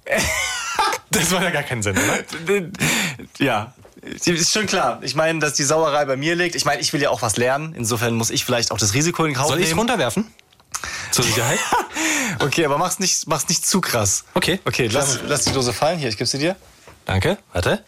[1.09, 2.69] Das macht ja gar keinen Sinn, oder?
[3.39, 3.73] Ja.
[4.25, 4.99] Ist schon klar.
[5.01, 6.55] Ich meine, dass die Sauerei bei mir liegt.
[6.55, 7.73] Ich meine, ich will ja auch was lernen.
[7.75, 9.79] Insofern muss ich vielleicht auch das Risiko in Kauf Soll ich es nehmen.
[9.79, 10.27] runterwerfen?
[11.11, 11.59] Zur Sicherheit?
[12.39, 14.25] Okay, aber mach's nicht, mach's nicht zu krass.
[14.35, 14.59] Okay.
[14.65, 15.97] Okay, lass, lass die Dose fallen.
[15.97, 16.55] Hier, ich gebe sie dir.
[17.05, 17.39] Danke.
[17.51, 17.83] Warte.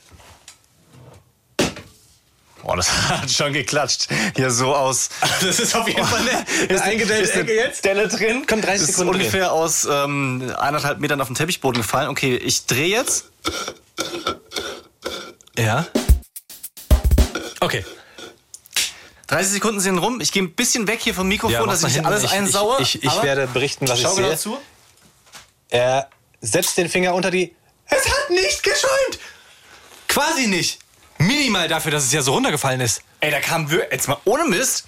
[2.63, 4.07] Boah, das hat schon geklatscht.
[4.35, 5.09] Hier so aus.
[5.41, 7.85] Das ist auf jeden Fall eine, Ist eingedellte Ecke jetzt.
[7.85, 8.43] Delle drin.
[8.47, 12.09] Komm, 30 ist Sekunden ungefähr aus ähm, eineinhalb Metern auf den Teppichboden gefallen.
[12.09, 13.25] Okay, ich drehe jetzt.
[15.57, 15.85] Ja.
[17.59, 17.85] Okay.
[19.27, 20.21] 30 Sekunden sind rum.
[20.21, 22.81] Ich gehe ein bisschen weg hier vom Mikrofon, Ja, dass ich nicht alles ich, einsauere.
[22.81, 24.37] Ich, ich, ich werde berichten, was Schau ich genau sehe.
[24.37, 24.57] zu.
[25.69, 26.09] Er
[26.41, 27.55] setzt den Finger unter die...
[27.85, 29.19] Es hat nicht geschäumt!
[30.07, 30.79] Quasi nicht.
[31.19, 33.01] Minimal dafür, dass es ja so runtergefallen ist.
[33.19, 34.85] Ey, da kam wir jetzt mal ohne Mist.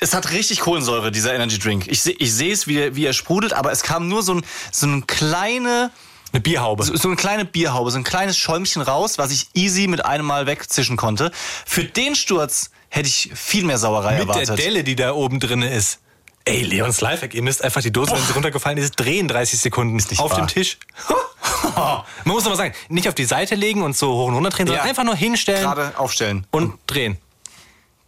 [0.00, 1.86] Es hat richtig Kohlensäure, dieser Energy Drink.
[1.86, 4.34] Ich sehe ich sehe es, wie, er- wie er sprudelt, aber es kam nur so
[4.34, 5.90] ein, so ein kleine,
[6.32, 6.82] Eine Bierhaube.
[6.84, 10.24] so, so eine kleine Bierhaube, so ein kleines Schäumchen raus, was ich easy mit einem
[10.26, 11.30] Mal wegzischen konnte.
[11.66, 14.48] Für den Sturz hätte ich viel mehr Sauerei Mit erwartet.
[14.48, 15.98] der Delle, die da oben drin ist.
[16.44, 19.94] Ey, Leons Lifehack, ihr müsst einfach die Dose, wenn sie runtergefallen ist, drehen 30 Sekunden
[19.94, 20.38] nicht auf wahr.
[20.38, 20.78] dem Tisch.
[21.76, 22.02] Man
[22.34, 24.84] muss aber sagen, nicht auf die Seite legen und so hoch und runter drehen, sondern
[24.84, 24.90] Ja.
[24.90, 26.46] einfach nur hinstellen Gerade aufstellen.
[26.50, 27.18] und drehen.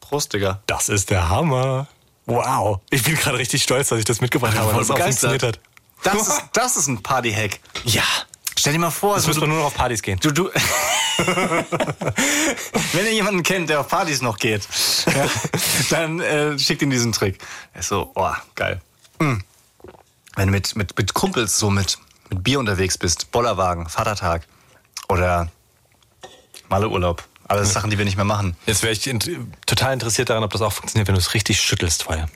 [0.00, 0.60] Prost, Digga.
[0.66, 1.86] Das ist der Hammer.
[2.26, 2.80] Wow.
[2.90, 5.30] Ich bin gerade richtig stolz, dass ich das mitgebracht habe, dass es auch begeistert.
[5.30, 5.60] funktioniert hat.
[6.04, 7.58] Das ist, das ist ein Party-Hack.
[7.84, 8.02] Ja.
[8.56, 10.18] Stell dir mal vor, Jetzt so müssen wir nur noch auf Partys gehen.
[10.20, 10.48] Du, du.
[12.92, 14.68] Wenn ihr jemanden kennt, der auf Partys noch geht,
[15.06, 15.28] ja,
[15.90, 17.38] dann äh, schickt ihm diesen Trick.
[17.72, 18.80] Er ist so, oh, geil.
[19.18, 19.38] Mm.
[20.36, 21.98] Wenn du mit, mit, mit Kumpels so mit,
[22.30, 24.46] mit Bier unterwegs bist, Bollerwagen, Vatertag
[25.08, 25.50] oder
[26.68, 27.24] Malleurlaub.
[27.46, 28.56] Alles Sachen, die wir nicht mehr machen.
[28.66, 29.30] Jetzt wäre ich int
[29.66, 32.28] total interessiert daran, ob das auch funktioniert, wenn du es richtig schüttelst vorher.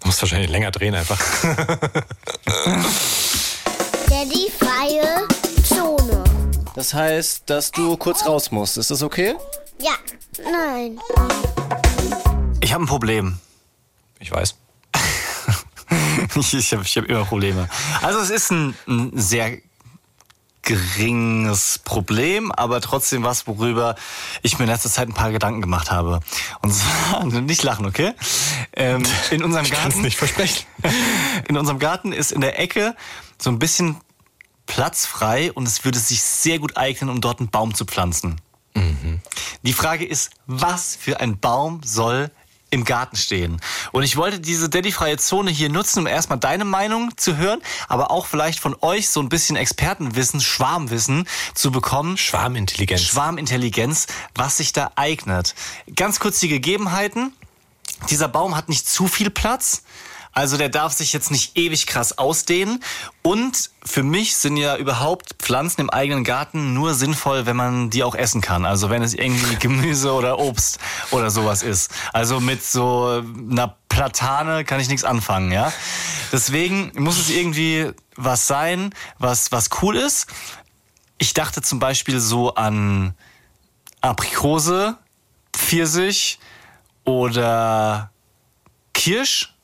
[0.00, 1.18] Du musst wahrscheinlich länger drehen einfach.
[4.08, 5.26] Daddy freie
[5.64, 6.24] Zone.
[6.74, 8.76] Das heißt, dass du kurz raus musst.
[8.78, 9.34] Ist das okay?
[9.80, 9.94] Ja,
[10.42, 10.98] nein.
[12.60, 13.38] Ich habe ein Problem.
[14.20, 14.54] Ich weiß.
[16.36, 17.68] Ich, ich habe ich hab immer Probleme.
[18.02, 19.56] Also es ist ein, ein sehr
[20.68, 23.96] geringes Problem, aber trotzdem was, worüber
[24.42, 26.20] ich mir in letzter Zeit ein paar Gedanken gemacht habe.
[26.60, 28.12] Und zwar, nicht lachen, okay?
[28.74, 30.66] Ähm, in unserem Ich Garten, nicht versprechen.
[31.48, 32.94] in unserem Garten ist in der Ecke
[33.38, 33.96] so ein bisschen
[34.66, 38.38] Platz frei und es würde sich sehr gut eignen, um dort einen Baum zu pflanzen.
[39.62, 42.30] Die Frage ist, was für ein Baum soll
[42.70, 43.60] im Garten stehen?
[43.92, 48.10] Und ich wollte diese daddyfreie Zone hier nutzen, um erstmal deine Meinung zu hören, aber
[48.10, 52.16] auch vielleicht von euch so ein bisschen Expertenwissen, Schwarmwissen zu bekommen.
[52.16, 53.02] Schwarmintelligenz.
[53.02, 55.54] Schwarmintelligenz, was sich da eignet.
[55.94, 57.32] Ganz kurz die Gegebenheiten.
[58.10, 59.82] Dieser Baum hat nicht zu viel Platz.
[60.38, 62.78] Also der darf sich jetzt nicht ewig krass ausdehnen.
[63.22, 68.04] Und für mich sind ja überhaupt Pflanzen im eigenen Garten nur sinnvoll, wenn man die
[68.04, 68.64] auch essen kann.
[68.64, 70.78] Also wenn es irgendwie Gemüse oder Obst
[71.10, 71.90] oder sowas ist.
[72.12, 73.20] Also mit so
[73.50, 75.72] einer Platane kann ich nichts anfangen, ja.
[76.30, 80.28] Deswegen muss es irgendwie was sein, was, was cool ist.
[81.18, 83.16] Ich dachte zum Beispiel so an
[84.02, 84.98] Aprikose,
[85.52, 86.38] Pfirsich
[87.04, 88.12] oder
[88.94, 89.57] Kirsch.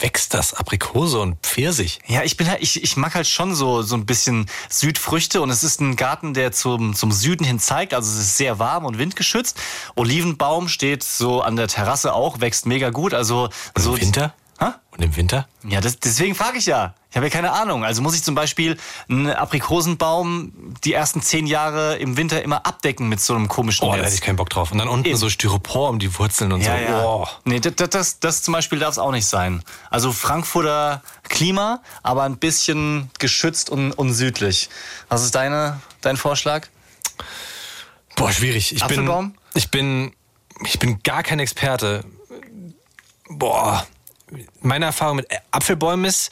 [0.00, 0.54] Wächst das?
[0.54, 2.00] Aprikose und Pfirsich.
[2.06, 5.50] Ja, ich bin halt, ich, ich mag halt schon so, so ein bisschen Südfrüchte und
[5.50, 8.84] es ist ein Garten, der zum, zum Süden hin zeigt, also es ist sehr warm
[8.84, 9.58] und windgeschützt.
[9.96, 13.94] Olivenbaum steht so an der Terrasse auch, wächst mega gut, also Und so.
[13.94, 14.34] im Winter?
[14.62, 14.66] Hä?
[14.90, 15.48] Und im Winter?
[15.66, 16.94] Ja, das, deswegen frage ich ja.
[17.10, 17.82] Ich habe ja keine Ahnung.
[17.84, 18.76] Also muss ich zum Beispiel
[19.08, 20.52] einen Aprikosenbaum
[20.84, 24.06] die ersten zehn Jahre im Winter immer abdecken mit so einem komischen Oh, da Netz.
[24.06, 24.70] hätte ich keinen Bock drauf.
[24.70, 25.16] Und dann unten Eben.
[25.16, 26.82] so Styropor um die Wurzeln und Ja, so.
[26.84, 27.04] ja.
[27.04, 27.26] Oh.
[27.44, 29.62] Nee, das, das, das, das zum Beispiel darf es auch nicht sein.
[29.88, 34.68] Also Frankfurter Klima, aber ein bisschen geschützt und, und südlich.
[35.08, 36.68] Was ist deine, dein Vorschlag?
[38.16, 38.74] Boah, schwierig.
[38.74, 39.30] Ich Apfelbaum?
[39.32, 40.12] bin, ich bin,
[40.64, 42.04] ich bin gar kein Experte.
[43.28, 43.86] Boah,
[44.60, 46.30] meine Erfahrung mit Apfelbäumen ist,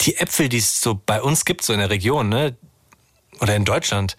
[0.00, 2.56] die Äpfel, die es so bei uns gibt, so in der Region, ne,
[3.40, 4.16] oder in Deutschland,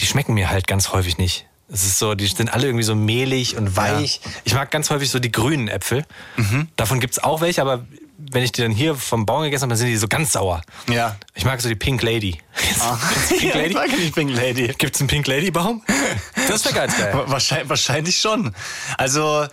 [0.00, 1.46] die schmecken mir halt ganz häufig nicht.
[1.72, 4.20] Es ist so, die sind alle irgendwie so mehlig und weich.
[4.44, 6.04] Ich mag ganz häufig so die grünen Äpfel.
[6.36, 6.68] Mhm.
[6.76, 7.84] Davon gibt's auch welche, aber
[8.18, 10.62] wenn ich die dann hier vom Baum gegessen habe, dann sind die so ganz sauer.
[10.88, 11.16] Ja.
[11.34, 12.40] Ich mag so die Pink Lady.
[13.28, 13.56] Du Pink Lady?
[13.58, 14.68] Ja, ich mag die Pink Lady.
[14.78, 15.82] Gibt's einen Pink Lady Baum?
[16.48, 17.24] Das wäre ganz geil.
[17.26, 18.54] Wahrscheinlich, wahrscheinlich schon.
[18.96, 19.46] Also,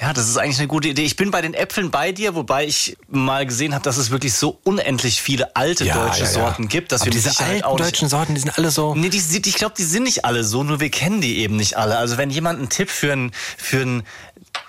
[0.00, 1.04] ja, das ist eigentlich eine gute Idee.
[1.04, 4.34] Ich bin bei den Äpfeln bei dir, wobei ich mal gesehen habe, dass es wirklich
[4.34, 7.78] so unendlich viele alte deutsche Sorten gibt, dass Aber wir die diese Sicherheit alten auch
[7.78, 8.94] nicht- deutschen Sorten, die sind alle so.
[8.94, 11.56] Nee, die, sind- ich glaube, die sind nicht alle so, nur wir kennen die eben
[11.56, 11.96] nicht alle.
[11.96, 14.02] Also wenn jemand einen Tipp für einen, für einen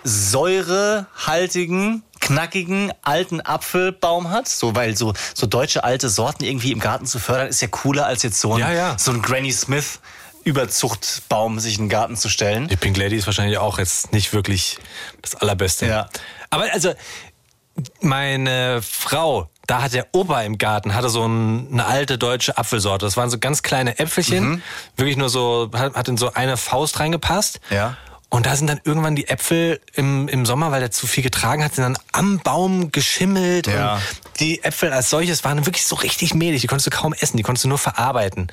[0.04, 7.06] säurehaltigen, knackigen, alten Apfelbaum hat, so weil so, so deutsche alte Sorten irgendwie im Garten
[7.06, 8.96] zu fördern, ist ja cooler als jetzt so ein, Ja, ja.
[8.98, 10.00] So ein Granny Smith
[10.48, 12.70] Überzuchtbaum sich in den Garten zu stellen.
[12.70, 14.78] Die Pink Lady ist wahrscheinlich auch jetzt nicht wirklich
[15.22, 15.86] das Allerbeste.
[15.88, 16.10] Ja.
[16.50, 16.94] Aber also,
[18.00, 23.06] meine Frau, da hat der Opa im Garten, hatte so ein, eine alte deutsche Apfelsorte.
[23.06, 24.64] Das waren so ganz kleine Äpfelchen.
[24.96, 27.60] Wirklich nur so, hat, hat in so eine Faust reingepasst.
[27.70, 27.98] Ja.
[28.30, 31.64] Und da sind dann irgendwann die Äpfel im, im Sommer, weil der zu viel getragen
[31.64, 33.68] hat, sind dann am Baum geschimmelt.
[33.68, 33.96] Ja.
[33.96, 34.02] Und
[34.42, 36.60] die Äpfel als solches waren wirklich so richtig mehlig.
[36.62, 38.48] Die konntest du kaum essen, die konntest du nur verarbeiten.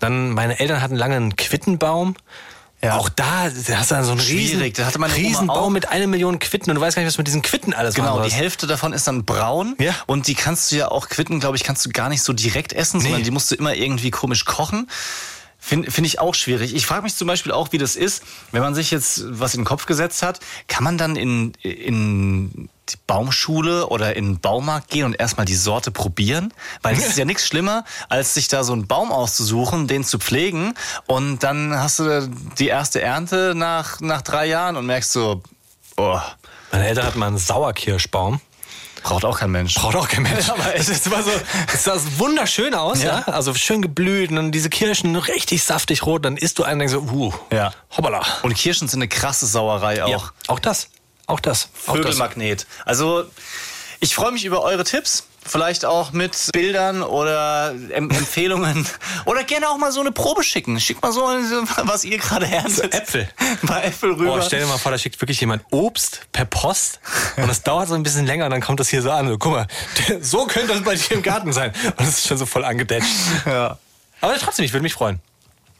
[0.00, 2.16] Dann, meine Eltern hatten lange einen Quittenbaum.
[2.82, 2.96] Ja.
[2.96, 5.50] Auch da, da hast du dann so einen riesen, Schwierig, da hatte meine Oma riesen
[5.50, 5.54] auch.
[5.54, 7.94] Baum mit einer Million Quitten und du weißt gar nicht, was mit diesen Quitten alles
[7.94, 8.34] Genau, machen die.
[8.34, 9.94] Hälfte davon ist dann braun Ja.
[10.06, 12.72] und die kannst du ja auch quitten, glaube ich, kannst du gar nicht so direkt
[12.72, 13.24] essen, sondern Nee.
[13.24, 14.88] die musst du immer irgendwie komisch kochen.
[15.70, 16.74] Finde find ich auch schwierig.
[16.74, 19.60] Ich frage mich zum Beispiel auch, wie das ist, wenn man sich jetzt was in
[19.60, 24.90] den Kopf gesetzt hat, kann man dann in, in die Baumschule oder in den Baumarkt
[24.90, 26.52] gehen und erstmal die Sorte probieren?
[26.82, 30.18] Weil es ist ja nichts schlimmer, als sich da so einen Baum auszusuchen, den zu
[30.18, 30.74] pflegen
[31.06, 35.40] und dann hast du die erste Ernte nach, nach drei Jahren und merkst so,
[35.98, 36.18] oh,
[36.72, 38.40] Meine Eltern hatten mal einen Sauerkirschbaum.
[39.02, 39.74] Braucht auch kein Mensch.
[39.74, 40.46] Braucht auch kein Mensch.
[40.48, 41.30] Ja, aber es war so,
[41.72, 43.24] es sah wunderschön aus, ja.
[43.26, 43.32] Ja.
[43.32, 46.24] Also schön geblüht und dann diese Kirschen richtig saftig rot.
[46.24, 47.72] Dann isst du einen und denkst so, uh, Ja.
[47.96, 48.24] hoppala.
[48.42, 50.08] Und Kirschen sind eine krasse Sauerei auch.
[50.08, 50.30] Ja.
[50.48, 50.88] Auch das.
[51.26, 51.68] Auch das.
[51.74, 52.66] Vögelmagnet.
[52.84, 53.24] Also,
[54.00, 55.24] ich freue mich über eure Tipps.
[55.44, 58.86] Vielleicht auch mit Bildern oder em Empfehlungen.
[59.24, 60.78] Oder gerne auch mal so eine Probe schicken.
[60.78, 62.94] Schickt mal so, was ihr gerade erntet.
[62.94, 63.28] Äpfel.
[63.62, 64.36] Bei Äpfel rüber.
[64.36, 67.00] Boah, stell dir mal vor, da schickt wirklich jemand Obst per Post
[67.36, 69.28] und das dauert so ein bisschen länger und dann kommt das hier so an.
[69.28, 69.66] So, guck mal,
[70.20, 71.72] so könnte das bei dir im Garten sein.
[71.84, 73.10] Und das ist schon so voll angedetscht.
[73.46, 73.78] ja.
[74.20, 75.20] Aber trotzdem, ich würde mich freuen.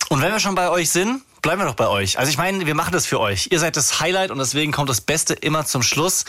[0.09, 2.19] Und wenn wir schon bei euch sind, bleiben wir doch bei euch.
[2.19, 3.49] Also ich meine, wir machen das für euch.
[3.51, 6.25] Ihr seid das Highlight und deswegen kommt das Beste immer zum Schluss.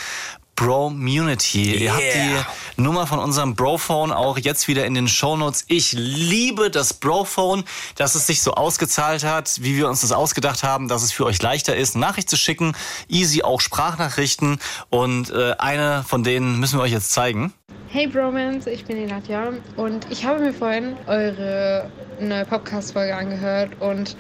[0.56, 1.76] Bromunity.
[1.84, 2.46] Ihr habt Yeah.
[2.76, 5.66] die Nummer von unserem Brophone auch jetzt wieder in den Shownotes.
[5.68, 7.64] Ich liebe das Brophone,
[7.96, 11.26] dass es sich so ausgezahlt hat, wie wir uns das ausgedacht haben, dass es für
[11.26, 12.74] euch leichter ist, Nachricht zu schicken.
[13.10, 14.60] Easy auch Sprachnachrichten.
[14.90, 17.54] Und äh, eine von denen müssen wir euch jetzt zeigen.
[17.88, 21.92] Hey Bromance, ich bin die Nadja und ich habe mir vorhin eure
[22.22, 24.16] neue Podcast-Folge angehört und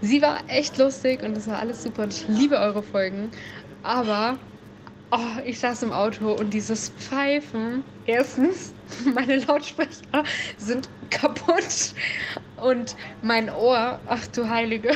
[0.00, 3.30] sie war echt lustig und es war alles super und ich liebe eure Folgen.
[3.82, 4.38] Aber
[5.10, 8.72] oh, ich saß im Auto und dieses Pfeifen, erstens,
[9.14, 10.24] meine Lautsprecher
[10.58, 11.94] sind kaputt
[12.56, 14.92] und mein Ohr, ach du Heilige.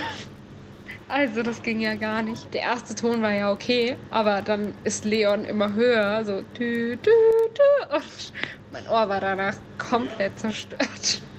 [1.08, 2.52] Also, das ging ja gar nicht.
[2.54, 7.10] Der erste Ton war ja okay, aber dann ist Leon immer höher, so tü, tü,
[7.54, 8.32] tü, und
[8.72, 11.22] mein Ohr war danach komplett zerstört.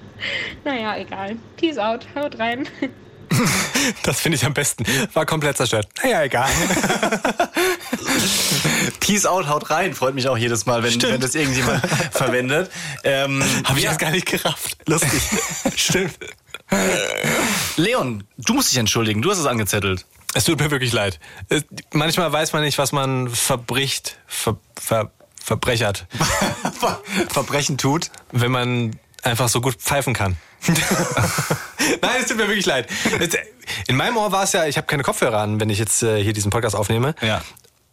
[0.64, 1.36] Naja, egal.
[1.56, 2.66] Peace out, haut rein.
[4.02, 4.84] Das finde ich am besten.
[5.14, 5.88] War komplett zerstört.
[6.02, 6.48] Naja, egal.
[9.00, 9.94] Peace out, haut rein.
[9.94, 12.70] Freut mich auch jedes Mal, wenn, wenn das irgendjemand verwendet.
[13.04, 13.90] Ähm, Habe ich ja.
[13.90, 14.76] erst gar nicht gerafft.
[14.86, 15.20] Lustig.
[15.76, 16.16] Stimmt.
[17.76, 19.22] Leon, du musst dich entschuldigen.
[19.22, 20.04] Du hast es angezettelt.
[20.34, 21.20] Es tut mir wirklich leid.
[21.48, 25.10] Es- Manchmal weiß man nicht, was man verbricht, ver, ver,
[25.42, 26.06] verbrechert,
[26.78, 28.10] Ver Verbrechen tut.
[28.32, 30.36] wenn man einfach so gut pfeifen kann.
[32.02, 32.88] Nein, es tut mir wirklich leid.
[33.88, 36.22] In meinem Ohr war es ja, ich habe keine Kopfhörer an, wenn ich jetzt äh,
[36.22, 37.14] hier diesen Podcast aufnehme.
[37.20, 37.42] Ja.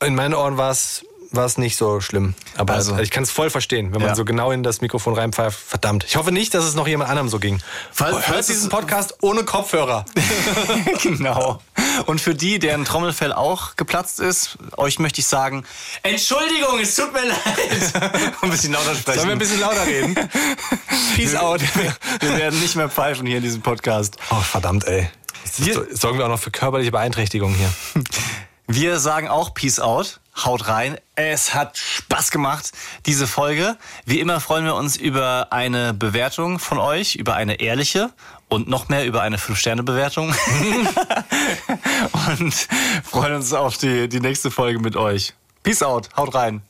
[0.04, 2.36] In meinen Ohren war es war es nicht so schlimm.
[2.58, 4.08] Aber Also- ich kann es voll verstehen, wenn Ja.
[4.08, 5.60] man so genau in das Mikrofon reinpfeift.
[5.60, 6.06] Verdammt.
[6.06, 7.60] Ich hoffe nicht, dass es noch jemand anderem so ging.
[7.92, 10.06] Falls- Hört falls diesen es- Podcast ohne Kopfhörer.
[11.04, 11.62] genau.
[12.06, 15.66] Und für die, deren Trommelfell auch geplatzt ist, euch möchte ich sagen,
[16.04, 18.34] Entschuldigung, es tut mir leid.
[18.42, 19.18] ein bisschen lauter sprechen.
[19.20, 20.16] Sollen wir ein bisschen lauter reden?
[21.16, 21.62] Peace out.
[22.22, 24.18] wir werden nicht mehr pfeifen hier in diesem Podcast.
[24.32, 25.10] Oh, verdammt, ey.
[25.92, 27.70] Sorgen wir auch noch für körperliche Beeinträchtigungen hier.
[28.68, 30.20] Wir sagen auch Peace out.
[30.36, 30.98] Haut rein.
[31.16, 32.72] Es hat Spaß gemacht,
[33.06, 33.78] diese Folge.
[34.06, 38.12] Wie immer freuen wir uns über eine Bewertung von euch, über eine ehrliche
[38.50, 40.34] und noch mehr über eine 5-Sterne-Bewertung.
[42.40, 42.54] und
[43.04, 45.34] freuen uns auf die, die nächste Folge mit euch.
[45.62, 46.10] Peace out.
[46.18, 46.62] Haut rein.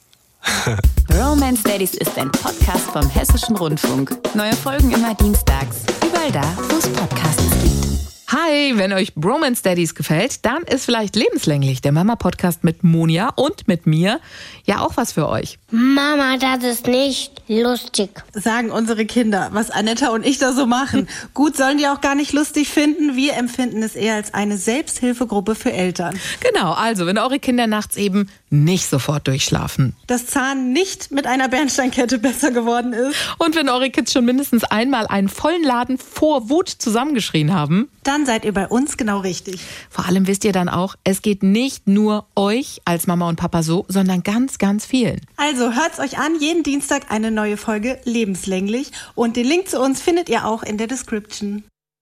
[1.13, 4.17] Romance Daddies ist ein Podcast vom Hessischen Rundfunk.
[4.35, 5.83] Neue Folgen immer dienstags.
[6.05, 7.92] Überall da, wo es Podcasts gibt.
[8.35, 13.67] Hi, wenn euch Bromance Daddies gefällt, dann ist vielleicht lebenslänglich der Mama-Podcast mit Monia und
[13.67, 14.19] mit mir
[14.65, 15.59] ja auch was für euch.
[15.69, 18.09] Mama, das ist nicht lustig.
[18.33, 21.07] sagen unsere Kinder, was Anetta und ich da so machen.
[21.35, 23.15] Gut, sollen die auch gar nicht lustig finden.
[23.15, 26.19] Wir empfinden es eher als eine Selbsthilfegruppe für Eltern.
[26.39, 29.95] Genau, also wenn eure Kinder nachts eben nicht sofort durchschlafen.
[30.07, 34.63] Dass Zahn nicht mit einer Bernsteinkette besser geworden ist, Und wenn eure Kids schon mindestens
[34.63, 37.89] einmal einen vollen Laden vor Wut zusammengeschrien haben.
[38.03, 39.59] dann seid ihr bei uns genau richtig.
[39.89, 43.63] Vor allem wisst ihr dann auch, es geht nicht nur euch als Mama und Papa
[43.63, 45.21] so, sondern ganz, ganz vielen.
[45.37, 50.01] Also hört's euch an, jeden Dienstag eine neue Folge lebenslänglich und den Link zu uns
[50.01, 51.63] findet ihr auch in der Description.